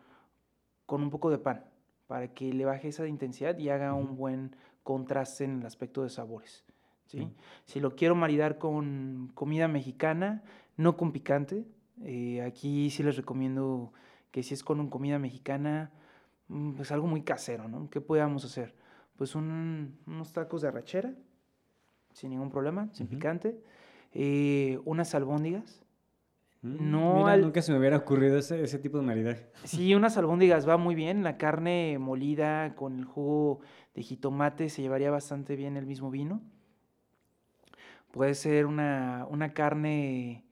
con 0.85 1.03
un 1.03 1.11
poco 1.11 1.29
de 1.29 1.37
pan, 1.37 1.63
para 2.07 2.33
que 2.33 2.51
le 2.51 2.65
baje 2.65 2.87
esa 2.87 3.05
intensidad 3.07 3.57
y 3.59 3.69
haga 3.69 3.93
un 3.93 4.15
buen 4.15 4.55
contraste 4.83 5.43
en 5.43 5.59
el 5.59 5.65
aspecto 5.65 6.01
de 6.01 6.09
sabores. 6.09 6.65
¿sí? 7.05 7.29
Si 7.65 7.79
lo 7.79 7.95
quiero 7.95 8.15
maridar 8.15 8.57
con 8.57 9.31
comida 9.35 9.67
mexicana, 9.67 10.43
no 10.75 10.97
con 10.97 11.11
picante, 11.11 11.65
eh, 12.03 12.41
aquí 12.41 12.89
sí 12.89 13.03
les 13.03 13.15
recomiendo 13.15 13.91
que 14.31 14.41
si 14.43 14.55
es 14.55 14.63
con 14.63 14.79
un 14.79 14.89
comida 14.89 15.19
mexicana, 15.19 15.91
pues 16.75 16.91
algo 16.91 17.07
muy 17.07 17.21
casero, 17.23 17.67
¿no? 17.67 17.89
¿Qué 17.89 18.01
podríamos 18.01 18.45
hacer? 18.45 18.73
Pues 19.17 19.35
un- 19.35 19.97
unos 20.07 20.31
tacos 20.31 20.61
de 20.61 20.67
arrachera, 20.69 21.13
sin 22.13 22.29
ningún 22.31 22.49
problema, 22.49 22.89
sin 22.93 23.07
picante, 23.07 23.59
eh, 24.13 24.79
unas 24.85 25.13
albóndigas. 25.15 25.83
Mm, 26.61 26.91
No 26.91 27.13
Mira, 27.15 27.33
al- 27.33 27.41
nunca 27.41 27.61
se 27.61 27.71
me 27.71 27.79
hubiera 27.79 27.97
ocurrido 27.97 28.37
ese, 28.37 28.63
ese 28.63 28.79
tipo 28.79 28.97
de 28.97 29.03
maridaje. 29.03 29.47
Sí, 29.63 29.93
unas 29.93 30.17
albóndigas 30.17 30.67
va 30.67 30.77
muy 30.77 30.95
bien, 30.95 31.23
la 31.23 31.37
carne 31.37 31.97
molida 31.99 32.75
con 32.75 32.97
el 32.99 33.05
jugo 33.05 33.59
de 33.93 34.03
jitomate 34.03 34.69
se 34.69 34.81
llevaría 34.81 35.11
bastante 35.11 35.55
bien 35.55 35.77
el 35.77 35.85
mismo 35.85 36.09
vino. 36.11 36.41
Puede 38.11 38.33
ser 38.35 38.65
una, 38.65 39.27
una 39.29 39.53
carne, 39.53 40.43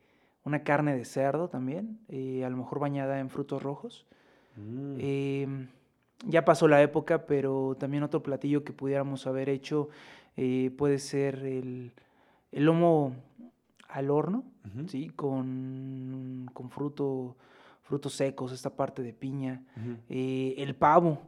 una 0.44 0.64
carne 0.64 0.96
de 0.96 1.06
cerdo 1.06 1.48
también, 1.50 2.00
eh, 2.10 2.44
a 2.46 2.50
lo 2.50 2.58
mejor 2.58 2.80
bañada 2.80 3.20
en 3.20 3.30
frutos 3.30 3.64
rojos. 3.64 4.06
Mm. 4.58 4.96
Em, 5.00 5.68
ya 6.28 6.46
pasó 6.46 6.68
la 6.68 6.82
época, 6.82 7.26
pero 7.26 7.76
también 7.80 8.04
otro 8.04 8.24
platillo 8.24 8.64
que 8.64 8.74
pudiéramos 8.74 9.28
haber 9.28 9.50
hecho 9.50 9.90
eh, 10.38 10.72
puede 10.78 11.00
ser 11.00 11.36
el, 11.46 11.92
el 12.52 12.66
lomo 12.66 13.16
al 13.90 14.10
horno. 14.10 14.44
¿sí? 14.88 15.10
con, 15.10 16.50
con 16.54 16.70
fruto, 16.70 17.36
frutos 17.84 18.14
secos, 18.14 18.52
esta 18.52 18.72
parte 18.76 19.04
de 19.04 19.14
piña. 19.14 19.64
Eh, 20.10 20.56
el 20.58 20.76
pavo. 20.76 21.22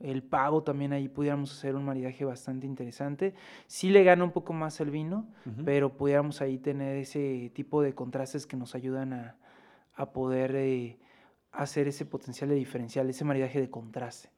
El 0.00 0.22
pavo 0.22 0.62
también 0.62 0.94
ahí 0.94 1.08
pudiéramos 1.08 1.52
hacer 1.52 1.76
un 1.76 1.84
maridaje 1.84 2.24
bastante 2.24 2.66
interesante. 2.66 3.34
Sí 3.66 3.90
le 3.90 4.02
gana 4.02 4.24
un 4.24 4.32
poco 4.32 4.54
más 4.54 4.80
el 4.80 4.90
vino, 4.90 5.26
pero 5.64 5.96
pudiéramos 5.96 6.40
ahí 6.40 6.58
tener 6.58 6.96
ese 6.96 7.50
tipo 7.54 7.82
de 7.82 7.94
contrastes 7.94 8.46
que 8.46 8.56
nos 8.56 8.74
ayudan 8.74 9.12
a, 9.12 9.36
a 9.94 10.10
poder 10.12 10.56
eh, 10.56 10.98
hacer 11.52 11.88
ese 11.88 12.04
potencial 12.04 12.50
de 12.50 12.56
diferencial, 12.56 13.08
ese 13.08 13.24
maridaje 13.24 13.60
de 13.60 13.70
contraste. 13.70 14.30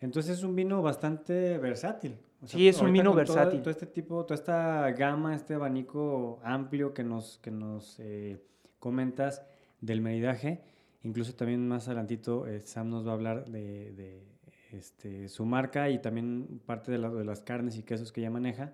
Entonces 0.00 0.38
es 0.38 0.44
un 0.44 0.56
vino 0.56 0.82
bastante 0.82 1.58
versátil. 1.58 2.18
sí, 2.44 2.66
es 2.66 2.80
un 2.80 2.92
vino 2.92 3.14
versátil. 3.14 3.60
Todo, 3.60 3.70
este 3.70 3.86
tipo, 3.86 4.24
toda 4.24 4.34
esta 4.34 4.90
gama, 4.90 5.34
este 5.34 5.54
abanico 5.54 6.40
amplio 6.42 6.92
que 6.92 7.04
nos, 7.04 7.38
que 7.38 7.52
nos 7.52 8.00
eh, 8.00 8.42
comentas 8.80 9.42
del 9.80 10.00
maridaje. 10.00 10.60
Incluso 11.04 11.34
también 11.34 11.66
más 11.68 11.86
adelantito 11.86 12.46
eh, 12.46 12.60
Sam 12.60 12.90
nos 12.90 13.06
va 13.06 13.12
a 13.12 13.14
hablar 13.14 13.44
de, 13.46 14.24
este, 14.72 15.28
su 15.28 15.44
marca 15.44 15.88
y 15.88 16.00
también 16.00 16.60
parte 16.66 16.90
de, 16.90 16.98
de, 16.98 17.24
las 17.24 17.40
carnes 17.40 17.76
y 17.76 17.84
quesos 17.84 18.10
que 18.10 18.22
ella 18.22 18.30
maneja. 18.30 18.72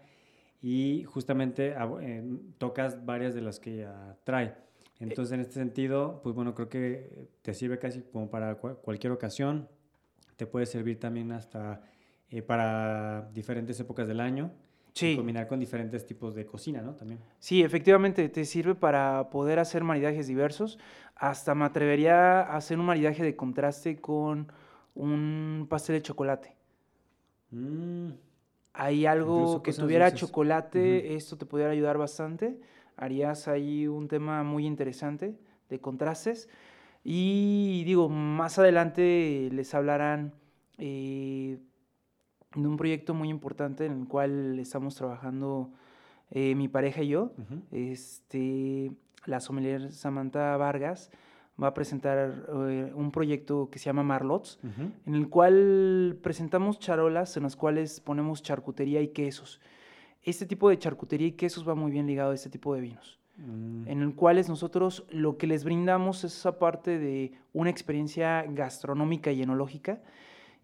Y 0.63 1.05
justamente 1.05 1.75
eh, 2.01 2.39
tocas 2.57 3.05
varias 3.05 3.35
de 3.35 3.43
las 3.43 3.61
que 3.61 3.75
ella 3.75 4.17
trae. 4.25 4.55
Entonces, 5.01 5.33
en 5.33 5.41
este 5.41 5.55
sentido, 5.55 6.21
pues 6.23 6.35
bueno, 6.35 6.55
creo 6.55 6.69
que 6.69 7.29
te 7.43 7.55
sirve 7.55 7.79
casi 7.79 8.03
como 8.03 8.31
para 8.31 8.57
cualquier 8.57 9.13
ocasión 9.13 9.69
te 10.39 10.47
puede 10.47 10.67
servir 10.67 11.01
también 11.01 11.33
hasta 11.33 11.83
eh, 12.31 12.43
para 12.43 13.29
diferentes 13.35 13.79
épocas 13.81 14.07
del 14.09 14.21
año. 14.21 14.53
Sí. 14.95 15.15
combinar 15.15 15.47
con 15.47 15.61
diferentes 15.61 16.05
tipos 16.07 16.35
de 16.35 16.45
cocina, 16.45 16.83
¿no? 16.83 16.95
También. 16.95 17.21
Sí, 17.39 17.63
efectivamente, 17.63 18.29
te 18.29 18.45
sirve 18.45 18.75
para 18.75 19.31
poder 19.31 19.61
hacer 19.61 19.85
maridajes 19.85 20.27
diversos. 20.27 20.77
Hasta 21.15 21.55
me 21.55 21.67
atrevería 21.67 22.41
a 22.41 22.57
hacer 22.57 22.81
un 22.81 22.87
maridaje 22.87 23.23
de 23.23 23.37
contraste 23.37 24.01
con 24.01 24.51
un 24.97 25.67
pastel 25.69 25.97
de 25.97 26.03
chocolate. 26.03 26.57
Mm. 27.53 28.11
Hay 28.73 29.07
algo 29.07 29.63
que 29.63 29.73
tuviera 29.73 30.13
chocolate, 30.13 31.15
esto 31.15 31.37
te 31.37 31.47
pudiera 31.47 31.71
ayudar 31.71 31.97
bastante. 31.97 32.59
Harías 32.99 33.49
ahí 33.49 33.87
un 33.87 34.09
tema 34.09 34.43
muy 34.43 34.67
interesante 34.67 35.35
de 35.69 35.81
contrastes. 35.81 36.49
Y 37.05 37.85
digo, 37.85 38.09
más 38.09 38.59
adelante 38.59 39.49
les 39.53 39.75
hablarán 39.75 40.35
eh, 40.79 41.59
de 42.55 42.69
un 42.69 42.77
proyecto 42.77 43.15
muy 43.15 43.29
importante 43.29 43.87
en 43.87 44.01
el 44.01 44.09
cual 44.09 44.59
estamos 44.59 44.95
trabajando 44.95 45.71
eh, 46.31 46.55
mi 46.55 46.69
pareja 46.69 47.03
y 47.03 47.09
yo. 47.09 47.33
este, 47.71 48.93
la 49.27 49.41
sommelier 49.41 49.93
Samantha 49.93 50.57
Vargas 50.57 51.11
va 51.63 51.69
a 51.69 51.75
presentar 51.75 52.47
eh, 52.69 52.93
un 52.95 53.11
proyecto 53.11 53.69
que 53.71 53.79
se 53.79 53.87
llama 53.87 54.03
Marlots, 54.03 54.61
en 55.07 55.15
el 55.15 55.29
cual 55.29 56.19
presentamos 56.23 56.79
charolas 56.79 57.37
en 57.37 57.43
las 57.43 57.57
cuales 57.57 58.01
ponemos 58.01 58.43
charcutería 58.43 59.01
y 59.01 59.09
quesos. 59.09 59.61
Este 60.23 60.47
tipo 60.47 60.69
de 60.69 60.79
charcutería 60.79 61.29
y 61.29 61.33
quesos 61.33 61.69
va 61.69 61.75
muy 61.75 61.91
bien 61.91 62.07
ligado 62.07 62.33
a 62.33 62.35
este 62.35 62.51
tipo 62.51 62.75
de 62.75 62.81
vinos. 62.81 63.19
Mm. 63.39 63.87
en 63.87 64.03
el 64.03 64.17
cual 64.17 64.45
nosotros 64.49 65.07
lo 65.11 65.39
que 65.39 65.47
les 65.47 65.63
brindamos 65.63 66.25
es 66.25 66.37
esa 66.37 66.59
parte 66.59 66.99
de 66.99 67.35
una 67.53 67.71
experiencia 67.71 68.45
gastronómica 68.49 69.31
y 69.31 69.43
enológica 69.43 70.03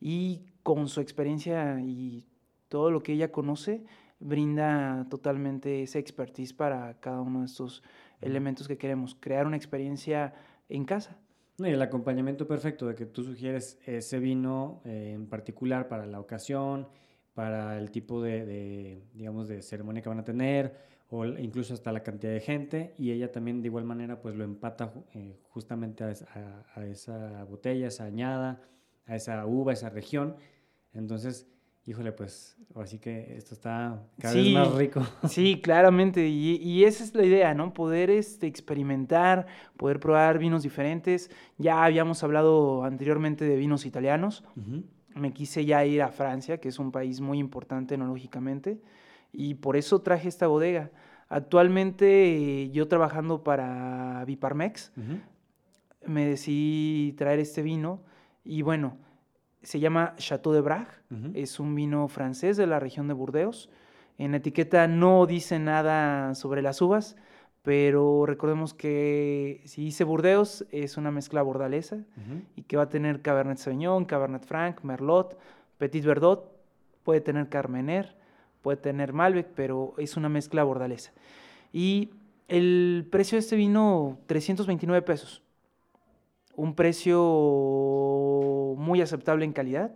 y 0.00 0.42
con 0.64 0.88
su 0.88 1.00
experiencia 1.00 1.80
y 1.80 2.24
todo 2.68 2.90
lo 2.90 3.00
que 3.04 3.12
ella 3.12 3.30
conoce, 3.30 3.84
brinda 4.18 5.06
totalmente 5.08 5.84
esa 5.84 6.00
expertise 6.00 6.52
para 6.52 6.98
cada 6.98 7.20
uno 7.20 7.40
de 7.40 7.46
estos 7.46 7.84
elementos 8.20 8.66
que 8.66 8.76
queremos, 8.76 9.16
crear 9.20 9.46
una 9.46 9.56
experiencia 9.56 10.34
en 10.68 10.84
casa. 10.84 11.16
y 11.58 11.66
el 11.66 11.80
acompañamiento 11.80 12.48
perfecto 12.48 12.88
de 12.88 12.96
que 12.96 13.06
tú 13.06 13.22
sugieres 13.22 13.78
ese 13.86 14.18
vino 14.18 14.80
eh, 14.84 15.12
en 15.14 15.28
particular 15.28 15.86
para 15.86 16.06
la 16.06 16.18
ocasión, 16.18 16.88
para 17.34 17.78
el 17.78 17.90
tipo 17.90 18.22
de, 18.22 19.02
digamos, 19.12 19.48
de 19.48 19.60
ceremonia 19.60 20.02
que 20.02 20.08
van 20.08 20.20
a 20.20 20.24
tener, 20.24 20.76
o 21.10 21.26
incluso 21.26 21.74
hasta 21.74 21.92
la 21.92 22.02
cantidad 22.02 22.32
de 22.32 22.40
gente, 22.40 22.94
y 22.98 23.10
ella 23.10 23.30
también 23.30 23.60
de 23.60 23.68
igual 23.68 23.84
manera 23.84 24.20
pues 24.20 24.34
lo 24.34 24.44
empata 24.44 24.92
eh, 25.14 25.36
justamente 25.50 26.04
a 26.04 26.10
esa, 26.86 27.44
botella, 27.44 27.88
esa 27.88 28.04
añada, 28.04 28.62
a 29.06 29.16
esa 29.16 29.44
uva, 29.46 29.72
a 29.72 29.74
esa 29.74 29.90
región. 29.90 30.36
Entonces, 30.92 31.48
híjole, 31.86 32.12
pues 32.12 32.56
así 32.76 32.98
que 32.98 33.36
esto 33.36 33.54
está 33.54 34.02
cada 34.18 34.34
vez 34.34 34.52
más 34.52 34.74
rico. 34.74 35.02
Sí, 35.28 35.60
claramente, 35.60 36.26
y, 36.28 36.84
esa 36.84 37.04
es 37.04 37.14
la 37.14 37.24
idea, 37.24 37.52
¿no? 37.52 37.74
Poder 37.74 38.10
este, 38.10 38.46
experimentar, 38.46 39.46
poder 39.76 40.00
probar 40.00 40.38
vinos 40.38 40.62
diferentes. 40.62 41.30
Ya 41.58 41.84
habíamos 41.84 42.22
hablado 42.22 42.84
anteriormente 42.84 43.44
de 43.44 43.56
vinos 43.56 43.86
italianos 43.86 44.44
me 45.14 45.32
quise 45.32 45.64
ya 45.64 45.84
ir 45.84 46.02
a 46.02 46.08
Francia, 46.08 46.58
que 46.58 46.68
es 46.68 46.78
un 46.78 46.90
país 46.92 47.20
muy 47.20 47.38
importante 47.38 47.94
enológicamente, 47.94 48.80
y 49.32 49.54
por 49.54 49.76
eso 49.76 50.00
traje 50.00 50.28
esta 50.28 50.46
bodega. 50.46 50.90
Actualmente 51.28 52.70
yo 52.70 52.86
trabajando 52.86 53.42
para 53.42 54.24
Viparmex, 54.26 54.92
me 56.06 56.26
decidí 56.26 57.12
traer 57.12 57.40
este 57.40 57.62
vino 57.62 58.02
y 58.44 58.62
bueno, 58.62 58.98
se 59.62 59.80
llama 59.80 60.14
Chateau 60.16 60.52
de 60.52 60.60
Bragg, 60.60 60.88
es 61.32 61.58
un 61.58 61.74
vino 61.74 62.06
francés 62.08 62.56
de 62.56 62.66
la 62.66 62.78
región 62.78 63.08
de 63.08 63.14
Burdeos. 63.14 63.70
En 64.18 64.32
la 64.32 64.36
etiqueta 64.36 64.86
no 64.86 65.26
dice 65.26 65.58
nada 65.58 66.34
sobre 66.34 66.62
las 66.62 66.80
uvas, 66.82 67.16
pero 67.64 68.26
recordemos 68.26 68.74
que 68.74 69.62
si 69.64 69.86
dice 69.86 70.04
Burdeos 70.04 70.66
es 70.70 70.98
una 70.98 71.10
mezcla 71.10 71.40
bordalesa 71.40 72.04
y 72.56 72.62
que 72.64 72.76
va 72.76 72.82
a 72.82 72.88
tener 72.90 73.22
Cabernet 73.22 73.56
Sauvignon, 73.56 74.04
Cabernet 74.04 74.44
Franc, 74.44 74.82
Merlot, 74.82 75.38
Petit 75.78 76.04
Verdot, 76.04 76.52
puede 77.04 77.22
tener 77.22 77.48
Carmener, 77.48 78.16
puede 78.60 78.76
tener 78.76 79.14
Malbec, 79.14 79.46
pero 79.54 79.94
es 79.96 80.18
una 80.18 80.28
mezcla 80.28 80.62
bordalesa. 80.62 81.14
Y 81.72 82.10
el 82.48 83.08
precio 83.10 83.36
de 83.36 83.40
este 83.40 83.56
vino, 83.56 84.18
329 84.26 85.00
pesos. 85.00 85.42
Un 86.56 86.74
precio 86.74 87.18
muy 88.76 89.00
aceptable 89.00 89.46
en 89.46 89.54
calidad. 89.54 89.90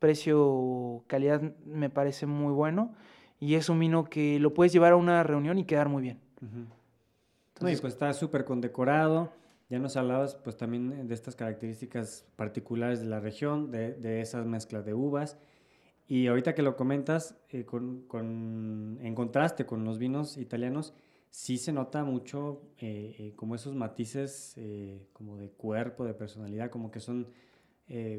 Precio, 0.00 1.04
calidad 1.06 1.40
me 1.64 1.88
parece 1.88 2.26
muy 2.26 2.52
bueno. 2.52 2.96
Y 3.38 3.54
es 3.54 3.68
un 3.68 3.78
vino 3.78 4.02
que 4.02 4.40
lo 4.40 4.54
puedes 4.54 4.72
llevar 4.72 4.94
a 4.94 4.96
una 4.96 5.22
reunión 5.22 5.58
y 5.58 5.64
quedar 5.64 5.88
muy 5.88 6.02
bien 6.02 6.27
pues 7.58 7.84
está 7.84 8.12
súper 8.12 8.44
condecorado. 8.44 9.32
Ya 9.68 9.78
nos 9.78 9.96
hablabas 9.96 10.34
pues 10.36 10.56
también 10.56 11.08
de 11.08 11.14
estas 11.14 11.36
características 11.36 12.26
particulares 12.36 13.00
de 13.00 13.06
la 13.06 13.20
región, 13.20 13.70
de, 13.70 14.20
esas 14.20 14.46
mezclas 14.46 14.84
de 14.84 14.94
uvas. 14.94 15.36
Y 16.06 16.26
ahorita 16.26 16.54
que 16.54 16.62
lo 16.62 16.74
comentas, 16.74 17.36
eh, 17.50 17.64
con, 17.64 18.98
en 19.02 19.14
contraste 19.14 19.66
con 19.66 19.84
los 19.84 19.98
vinos 19.98 20.38
italianos, 20.38 20.94
sí 21.28 21.58
se 21.58 21.72
nota 21.72 22.02
mucho 22.02 22.62
eh, 22.78 23.14
eh, 23.18 23.32
como 23.36 23.54
esos 23.54 23.74
matices 23.74 24.56
como 25.12 25.36
de 25.36 25.50
cuerpo, 25.50 26.06
de 26.06 26.14
personalidad, 26.14 26.70
como 26.70 26.90
que 26.90 27.00
son 27.00 27.28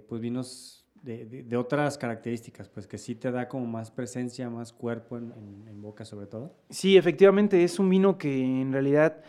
pues 0.08 0.19
vinos 0.21 0.88
de, 1.01 1.57
otras 1.57 1.97
características, 1.97 2.69
pues 2.69 2.88
que 2.88 2.97
sí 2.97 3.15
te 3.15 3.31
da 3.31 3.47
como 3.47 3.65
más 3.65 3.91
presencia, 3.91 4.49
más 4.49 4.73
cuerpo 4.73 5.17
en, 5.17 5.81
boca 5.81 6.05
sobre 6.05 6.27
todo. 6.27 6.53
Sí, 6.69 6.97
efectivamente, 6.97 7.63
es 7.63 7.79
un 7.79 7.89
vino 7.89 8.17
que 8.17 8.62
en 8.62 8.73
realidad 8.73 9.21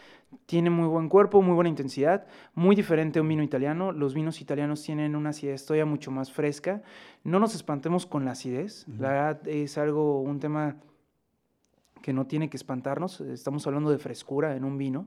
tiene 0.47 0.71
muy 0.71 0.89
buen 0.89 1.09
cuerpo, 1.09 1.43
muy 1.43 1.55
buena 1.55 1.71
intensidad, 1.71 2.27
muy 2.55 2.75
diferente 2.77 3.19
a 3.19 3.23
un 3.23 3.29
vino 3.29 3.43
italiano. 3.43 3.93
Los 3.93 4.15
vinos 4.15 4.41
italianos 4.41 4.83
tienen 4.83 5.17
una 5.17 5.31
acidez 5.31 5.65
todavía 5.65 5.87
mucho 5.87 6.11
más 6.11 6.33
fresca. 6.33 6.83
No 7.25 7.39
nos 7.39 7.55
espantemos 7.55 8.07
con 8.07 8.25
la 8.25 8.33
acidez, 8.33 8.87
la 8.99 9.09
verdad 9.09 9.49
es 9.49 9.79
algo, 9.79 10.21
un 10.21 10.41
tema 10.41 10.77
que 12.03 12.13
no 12.13 12.27
tiene 12.27 12.49
que 12.49 12.57
espantarnos. 12.57 13.21
Estamos 13.21 13.67
hablando 13.67 13.91
de 13.91 13.99
frescura 13.99 14.57
en 14.57 14.65
un 14.65 14.79
vino. 14.79 15.07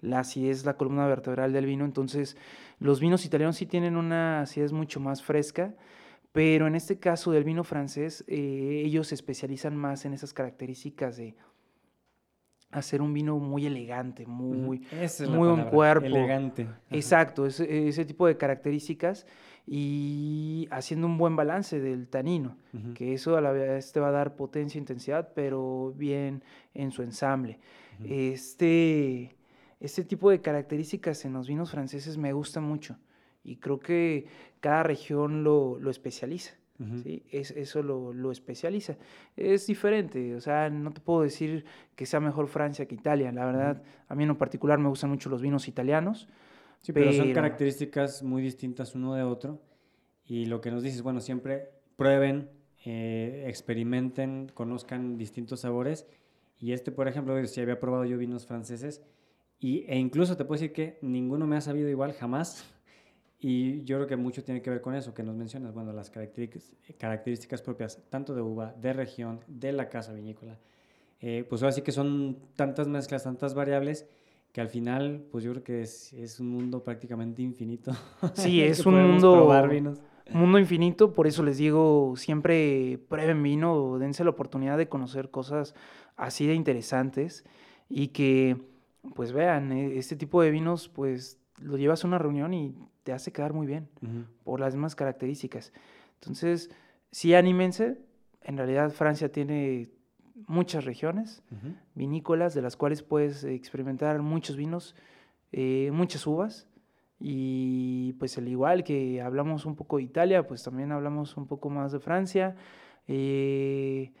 La 0.00 0.20
acidez 0.20 0.58
es 0.58 0.64
la 0.64 0.76
columna 0.76 1.06
vertebral 1.06 1.52
del 1.52 1.66
vino, 1.66 1.84
entonces 1.84 2.36
los 2.78 3.00
vinos 3.00 3.24
italianos 3.24 3.56
sí 3.56 3.66
tienen 3.66 3.96
una 3.96 4.42
acidez 4.42 4.72
mucho 4.72 5.00
más 5.00 5.22
fresca, 5.22 5.74
pero 6.32 6.66
en 6.66 6.74
este 6.74 6.98
caso 6.98 7.32
del 7.32 7.44
vino 7.44 7.64
francés, 7.64 8.24
eh, 8.28 8.82
ellos 8.84 9.08
se 9.08 9.14
especializan 9.14 9.76
más 9.76 10.04
en 10.04 10.14
esas 10.14 10.32
características 10.32 11.16
de 11.16 11.34
hacer 12.70 13.02
un 13.02 13.12
vino 13.12 13.38
muy 13.38 13.66
elegante, 13.66 14.26
muy, 14.26 14.86
muy 15.28 15.48
buen 15.48 15.64
cuerpo. 15.64 16.06
Elegante. 16.06 16.68
Exacto, 16.90 17.46
ese, 17.46 17.88
ese, 17.88 18.04
tipo 18.04 18.26
de 18.26 18.36
características 18.36 19.26
y 19.66 20.68
haciendo 20.70 21.06
un 21.06 21.18
buen 21.18 21.36
balance 21.36 21.80
del 21.80 22.08
tanino, 22.08 22.56
que 22.94 23.14
eso 23.14 23.36
a 23.36 23.40
la 23.40 23.52
vez 23.52 23.92
te 23.92 24.00
va 24.00 24.08
a 24.08 24.12
dar 24.12 24.36
potencia 24.36 24.78
e 24.78 24.80
intensidad, 24.80 25.32
pero 25.34 25.92
bien 25.96 26.42
en 26.74 26.92
su 26.92 27.02
ensamble. 27.02 27.58
Este 28.04 29.34
este 29.80 30.04
tipo 30.04 30.30
de 30.30 30.40
características 30.40 31.24
en 31.24 31.32
los 31.32 31.48
vinos 31.48 31.70
franceses 31.70 32.18
me 32.18 32.32
gusta 32.32 32.60
mucho 32.60 32.98
y 33.42 33.56
creo 33.56 33.80
que 33.80 34.26
cada 34.60 34.82
región 34.82 35.42
lo, 35.42 35.78
especializa. 35.90 36.54
¿sí? 37.02 37.22
es, 37.30 37.50
eso 37.50 37.82
lo, 37.82 38.30
especializa. 38.30 38.96
Es 39.36 39.66
diferente, 39.66 40.34
o 40.34 40.40
sea, 40.40 40.68
no 40.68 40.92
te 40.92 41.00
puedo 41.00 41.22
decir 41.22 41.64
que 41.96 42.04
sea 42.06 42.20
mejor 42.20 42.48
Francia 42.48 42.86
que 42.86 42.94
Italia. 42.94 43.32
La 43.32 43.46
verdad, 43.46 43.82
a 44.08 44.14
mí 44.14 44.24
en 44.24 44.28
lo 44.28 44.38
particular 44.38 44.78
me 44.78 44.88
gustan 44.88 45.10
mucho 45.10 45.30
los 45.30 45.40
vinos 45.40 45.66
italianos. 45.66 46.28
Sí, 46.82 46.92
pero, 46.92 47.12
son 47.12 47.32
características 47.32 48.22
muy 48.22 48.42
distintas 48.42 48.94
uno 48.94 49.14
de 49.14 49.22
otro. 49.22 49.62
Y 50.24 50.46
lo 50.46 50.60
que 50.60 50.70
nos 50.70 50.82
dices, 50.82 51.02
bueno, 51.02 51.20
siempre 51.20 51.70
prueben, 51.96 52.50
eh, 52.84 53.44
experimenten, 53.48 54.50
conozcan 54.54 55.16
distintos 55.16 55.60
sabores. 55.60 56.06
Y 56.58 56.72
este, 56.72 56.92
por 56.92 57.08
ejemplo, 57.08 57.42
si 57.46 57.60
había 57.60 57.80
probado 57.80 58.04
yo 58.04 58.16
vinos 58.18 58.46
franceses, 58.46 59.02
y, 59.60 59.84
e 59.86 59.98
incluso 59.98 60.36
te 60.36 60.44
puedo 60.44 60.60
decir 60.60 60.72
que 60.72 60.98
ninguno 61.02 61.46
me 61.46 61.56
ha 61.56 61.60
sabido 61.60 61.88
igual 61.88 62.12
jamás. 62.14 62.64
Y 63.42 63.84
yo 63.84 63.96
creo 63.96 64.06
que 64.06 64.16
mucho 64.16 64.44
tiene 64.44 64.60
que 64.60 64.68
ver 64.68 64.82
con 64.82 64.94
eso 64.94 65.14
que 65.14 65.22
nos 65.22 65.34
mencionas, 65.34 65.72
bueno, 65.72 65.92
las 65.92 66.10
características, 66.10 66.76
características 66.98 67.62
propias 67.62 68.02
tanto 68.10 68.34
de 68.34 68.42
uva, 68.42 68.74
de 68.78 68.92
región, 68.92 69.40
de 69.46 69.72
la 69.72 69.88
casa 69.88 70.12
vinícola. 70.12 70.58
Eh, 71.20 71.46
pues 71.48 71.62
ahora 71.62 71.72
sí 71.72 71.82
que 71.82 71.92
son 71.92 72.38
tantas 72.54 72.88
mezclas, 72.88 73.24
tantas 73.24 73.54
variables, 73.54 74.06
que 74.52 74.60
al 74.60 74.68
final, 74.68 75.24
pues 75.30 75.44
yo 75.44 75.52
creo 75.52 75.62
que 75.62 75.82
es, 75.82 76.12
es 76.12 76.40
un 76.40 76.48
mundo 76.48 76.82
prácticamente 76.82 77.42
infinito. 77.42 77.92
Sí, 78.34 78.62
es 78.62 78.84
un 78.84 78.94
mundo, 78.94 79.48
mundo 80.32 80.58
infinito, 80.58 81.12
por 81.12 81.26
eso 81.26 81.42
les 81.42 81.58
digo, 81.58 82.14
siempre 82.16 82.98
prueben 83.08 83.42
vino, 83.42 83.98
dense 83.98 84.24
la 84.24 84.30
oportunidad 84.30 84.76
de 84.76 84.88
conocer 84.88 85.30
cosas 85.30 85.74
así 86.16 86.46
de 86.46 86.54
interesantes 86.54 87.44
y 87.88 88.08
que, 88.08 88.56
pues 89.14 89.32
vean, 89.32 89.72
e, 89.72 89.98
este 89.98 90.16
tipo 90.16 90.42
de 90.42 90.50
vinos, 90.50 90.88
pues 90.88 91.38
lo 91.60 91.76
llevas 91.76 92.04
a 92.04 92.08
una 92.08 92.18
reunión 92.18 92.54
y 92.54 92.74
te 93.02 93.12
hace 93.12 93.32
quedar 93.32 93.52
muy 93.52 93.66
bien 93.66 93.88
por 94.44 94.60
las 94.60 94.74
mismas 94.74 94.94
características. 94.94 95.72
Entonces, 96.14 96.70
sí, 97.10 97.34
anímense. 97.34 97.98
En 98.42 98.56
realidad, 98.56 98.90
Francia 98.90 99.30
tiene 99.30 99.90
muchas 100.46 100.84
regiones 100.84 101.42
vinícolas 101.94 102.54
de 102.54 102.62
las 102.62 102.76
cuales 102.76 103.02
puedes 103.02 103.44
experimentar 103.44 104.20
muchos 104.22 104.56
vinos, 104.56 104.94
eh, 105.52 105.90
muchas 105.92 106.26
uvas. 106.26 106.66
Y 107.22 108.14
pues 108.14 108.38
al 108.38 108.48
igual 108.48 108.82
que 108.82 109.20
hablamos 109.20 109.66
un 109.66 109.76
poco 109.76 109.98
de 109.98 110.04
Italia, 110.04 110.46
pues 110.46 110.62
también 110.62 110.90
hablamos 110.90 111.36
un 111.36 111.46
poco 111.46 111.68
más 111.68 111.92
de 111.92 112.00
Francia. 112.00 112.56
Eh, 113.06 114.12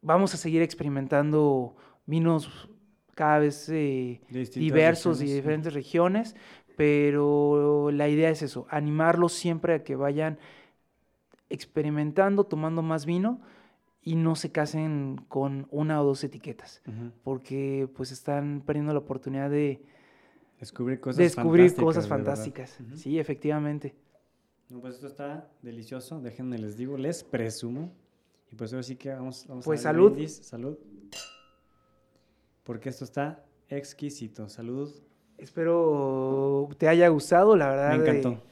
vamos 0.00 0.32
a 0.32 0.38
seguir 0.38 0.62
experimentando 0.62 1.76
vinos 2.06 2.70
cada 3.16 3.38
vez 3.38 3.68
eh, 3.70 4.20
diversos 4.54 5.22
y 5.22 5.26
de 5.26 5.34
diferentes 5.36 5.72
regiones, 5.72 6.36
pero 6.76 7.90
la 7.90 8.08
idea 8.08 8.28
es 8.28 8.42
eso, 8.42 8.66
animarlos 8.70 9.32
siempre 9.32 9.74
a 9.74 9.82
que 9.82 9.96
vayan 9.96 10.38
experimentando, 11.48 12.44
tomando 12.44 12.82
más 12.82 13.06
vino 13.06 13.40
y 14.02 14.16
no 14.16 14.36
se 14.36 14.52
casen 14.52 15.16
con 15.28 15.66
una 15.70 16.02
o 16.02 16.04
dos 16.04 16.22
etiquetas, 16.24 16.82
porque 17.24 17.88
pues 17.96 18.12
están 18.12 18.62
perdiendo 18.66 18.92
la 18.92 18.98
oportunidad 18.98 19.48
de 19.48 19.80
descubrir 20.60 21.00
cosas 21.00 21.16
descubrir 21.16 21.70
fantásticas. 21.70 21.84
Cosas 21.84 22.08
fantásticas. 22.08 22.78
Sí, 22.96 23.18
efectivamente. 23.18 23.94
No, 24.68 24.80
pues 24.80 24.96
esto 24.96 25.06
está 25.06 25.48
delicioso, 25.62 26.20
déjenme 26.20 26.58
les 26.58 26.76
digo, 26.76 26.98
les 26.98 27.24
presumo. 27.24 27.90
Y 28.52 28.56
pues 28.56 28.74
ahora 28.74 28.82
sí 28.82 28.96
que 28.96 29.08
vamos, 29.08 29.46
vamos 29.48 29.64
pues 29.64 29.80
a 29.80 29.84
salud. 29.84 30.18
salud. 30.28 30.76
Porque 32.66 32.88
esto 32.88 33.04
está 33.04 33.44
exquisito. 33.68 34.48
Salud. 34.48 34.92
Espero 35.38 36.68
te 36.76 36.88
haya 36.88 37.08
gustado, 37.08 37.56
la 37.56 37.68
verdad. 37.70 37.96
Me 37.96 38.02
encantó. 38.02 38.42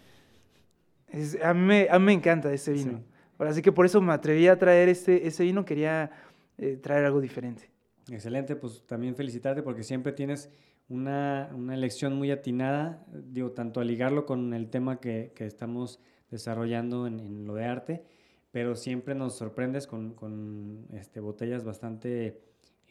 a, 1.42 1.53
mí 1.53 1.61
me, 1.61 1.88
a, 1.90 1.98
mí 1.98 2.05
me, 2.07 2.12
encanta 2.12 2.53
este 2.53 2.72
vino. 2.72 3.03
Así 3.38 3.61
que 3.61 3.72
por 3.72 3.85
eso 3.85 4.00
me 4.00 4.12
atreví 4.12 4.46
a 4.46 4.57
traer 4.57 4.88
este, 4.88 5.27
ese 5.27 5.42
vino, 5.42 5.64
quería 5.64 6.12
eh, 6.57 6.77
traer 6.77 7.05
algo 7.05 7.20
diferente. 7.20 7.68
Excelente, 8.09 8.55
pues 8.55 8.87
también 8.87 9.16
felicitarte 9.16 9.62
porque 9.62 9.83
siempre 9.83 10.12
tienes 10.12 10.48
una, 10.88 11.50
una, 11.53 11.74
elección 11.74 12.14
muy 12.14 12.31
atinada, 12.31 13.05
digo, 13.12 13.50
tanto 13.50 13.81
a 13.81 13.85
ligarlo 13.85 14.27
con 14.27 14.55
el 14.55 14.68
tema 14.68 15.00
que, 15.00 15.33
que 15.35 15.46
estamos 15.46 15.98
desarrollando 16.31 17.07
en, 17.07 17.18
en, 17.18 17.46
lo 17.46 17.55
de 17.55 17.64
arte, 17.64 18.05
pero 18.53 18.77
siempre 18.77 19.14
nos 19.14 19.37
sorprendes 19.37 19.87
con, 19.87 20.14
con 20.14 20.87
este, 20.92 21.18
botellas 21.20 21.64
bastante 21.64 22.40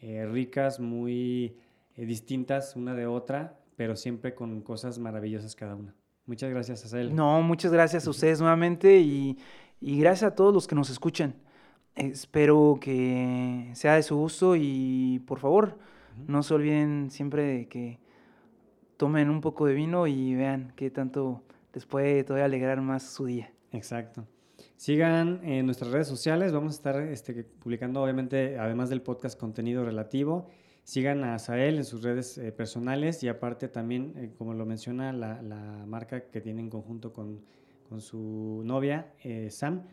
eh, 0.04 0.26
ricas, 0.26 0.80
muy 0.80 1.56
eh, 1.96 2.06
distintas 2.06 2.76
una 2.76 2.94
de 2.94 3.06
otra, 3.06 3.58
pero 3.76 3.96
siempre 3.96 4.34
con 4.34 4.60
cosas 4.60 4.98
maravillosas 4.98 5.54
cada 5.54 5.74
una. 5.74 5.94
Muchas 6.26 6.50
gracias, 6.50 6.84
Azael. 6.84 7.14
No, 7.14 7.42
muchas 7.42 7.72
gracias 7.72 8.06
a 8.06 8.10
ustedes 8.10 8.40
nuevamente 8.40 8.98
y 8.98 9.36
y 9.86 9.98
gracias 9.98 10.32
a 10.32 10.34
todos 10.34 10.54
los 10.54 10.66
que 10.66 10.74
nos 10.74 10.88
escuchan. 10.88 11.34
Espero 11.94 12.78
que 12.80 13.70
sea 13.74 13.96
de 13.96 14.02
su 14.02 14.16
gusto 14.16 14.56
y 14.56 15.22
por 15.26 15.40
favor, 15.40 15.78
no 16.26 16.42
se 16.42 16.54
olviden 16.54 17.10
siempre 17.10 17.42
de 17.42 17.68
que 17.68 18.00
tomen 18.96 19.28
un 19.28 19.42
poco 19.42 19.66
de 19.66 19.74
vino 19.74 20.06
y 20.06 20.34
vean 20.34 20.72
qué 20.74 20.90
tanto 20.90 21.42
les 21.74 21.84
puede 21.84 22.24
todavía 22.24 22.46
alegrar 22.46 22.80
más 22.80 23.02
su 23.02 23.26
día. 23.26 23.52
Exacto. 23.72 24.26
Sigan 24.84 25.40
en 25.44 25.64
nuestras 25.64 25.92
redes 25.92 26.08
sociales, 26.08 26.52
vamos 26.52 26.74
a 26.74 26.76
estar 26.76 27.00
este, 27.00 27.42
publicando 27.42 28.02
obviamente, 28.02 28.58
además 28.58 28.90
del 28.90 29.00
podcast, 29.00 29.40
contenido 29.40 29.82
relativo. 29.82 30.50
Sigan 30.82 31.24
a 31.24 31.38
Sael 31.38 31.78
en 31.78 31.86
sus 31.86 32.02
redes 32.02 32.36
eh, 32.36 32.52
personales 32.52 33.22
y 33.22 33.28
aparte 33.28 33.68
también, 33.68 34.12
eh, 34.18 34.34
como 34.36 34.52
lo 34.52 34.66
menciona 34.66 35.10
la, 35.14 35.86
marca 35.86 36.28
que 36.28 36.42
tiene 36.42 36.60
en 36.60 36.68
conjunto 36.68 37.14
con 37.14 37.40
con 37.88 38.02
su 38.02 38.60
novia, 38.62 39.14
eh, 39.22 39.48
Sam 39.50 39.84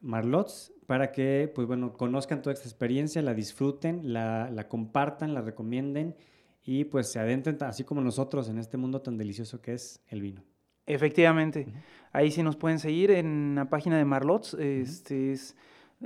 Marlots, 0.00 0.72
para 0.86 1.12
que 1.12 1.48
pues, 1.54 1.68
bueno, 1.68 1.92
conozcan 1.92 2.42
toda 2.42 2.54
esta 2.54 2.66
experiencia, 2.66 3.22
la 3.22 3.34
disfruten, 3.34 4.12
la, 4.12 4.50
la 4.50 4.66
compartan, 4.66 5.32
la 5.32 5.42
recomienden 5.42 6.16
y 6.64 6.86
pues 6.86 7.12
se 7.12 7.20
adentren, 7.20 7.56
así 7.60 7.84
como 7.84 8.00
nosotros, 8.00 8.48
en 8.48 8.58
este 8.58 8.78
mundo 8.78 9.00
tan 9.00 9.16
delicioso 9.16 9.60
que 9.60 9.74
es 9.74 10.02
el 10.08 10.22
vino. 10.22 10.42
Efectivamente. 10.86 11.66
Ahí 12.12 12.30
sí 12.30 12.42
nos 12.42 12.56
pueden 12.56 12.78
seguir 12.78 13.10
en 13.10 13.54
la 13.56 13.68
página 13.68 13.98
de 13.98 14.04
Marlots. 14.04 14.54
Este 14.54 15.32
es 15.32 15.56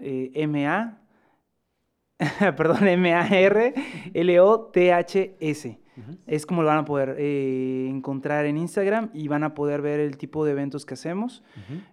eh, 0.01 0.31
M-A, 0.35 0.99
perdón, 2.57 2.87
M-A-R-L-O-T-H-S. 2.89 3.39
Es 6.27 6.47
como 6.47 6.63
lo 6.63 6.69
van 6.69 6.79
a 6.79 6.85
poder 6.85 7.17
eh, 7.19 7.89
encontrar 7.89 8.47
en 8.47 8.57
Instagram 8.57 9.11
y 9.13 9.29
van 9.29 9.43
a 9.45 9.55
poder 9.55 9.83
ver 9.83 10.01
el 10.01 10.17
tipo 10.17 10.45
de 10.45 10.53
eventos 10.53 10.87
que 10.87 10.95
hacemos. 10.95 11.43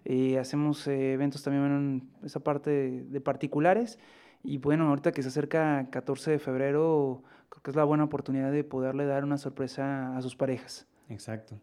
Eh, 0.04 0.38
hacemos 0.38 0.86
eh, 0.86 1.12
eventos 1.14 1.42
también 1.42 1.64
en 1.64 2.08
esa 2.24 2.40
parte 2.40 2.70
de, 3.02 3.20
particulares. 3.20 3.98
Y 4.42 4.58
bueno, 4.58 4.88
ahorita 4.88 5.12
que 5.12 5.22
se 5.22 5.28
acerca 5.28 5.88
14 5.90 6.32
de 6.32 6.38
febrero, 6.38 7.22
creo 7.48 7.62
que 7.62 7.70
es 7.70 7.76
la 7.76 7.84
buena 7.84 8.04
oportunidad 8.04 8.52
de 8.52 8.62
poderle 8.64 9.06
dar 9.06 9.24
una 9.24 9.38
sorpresa 9.38 10.16
a 10.16 10.22
sus 10.22 10.36
parejas. 10.36 10.86
Exacto. 11.08 11.60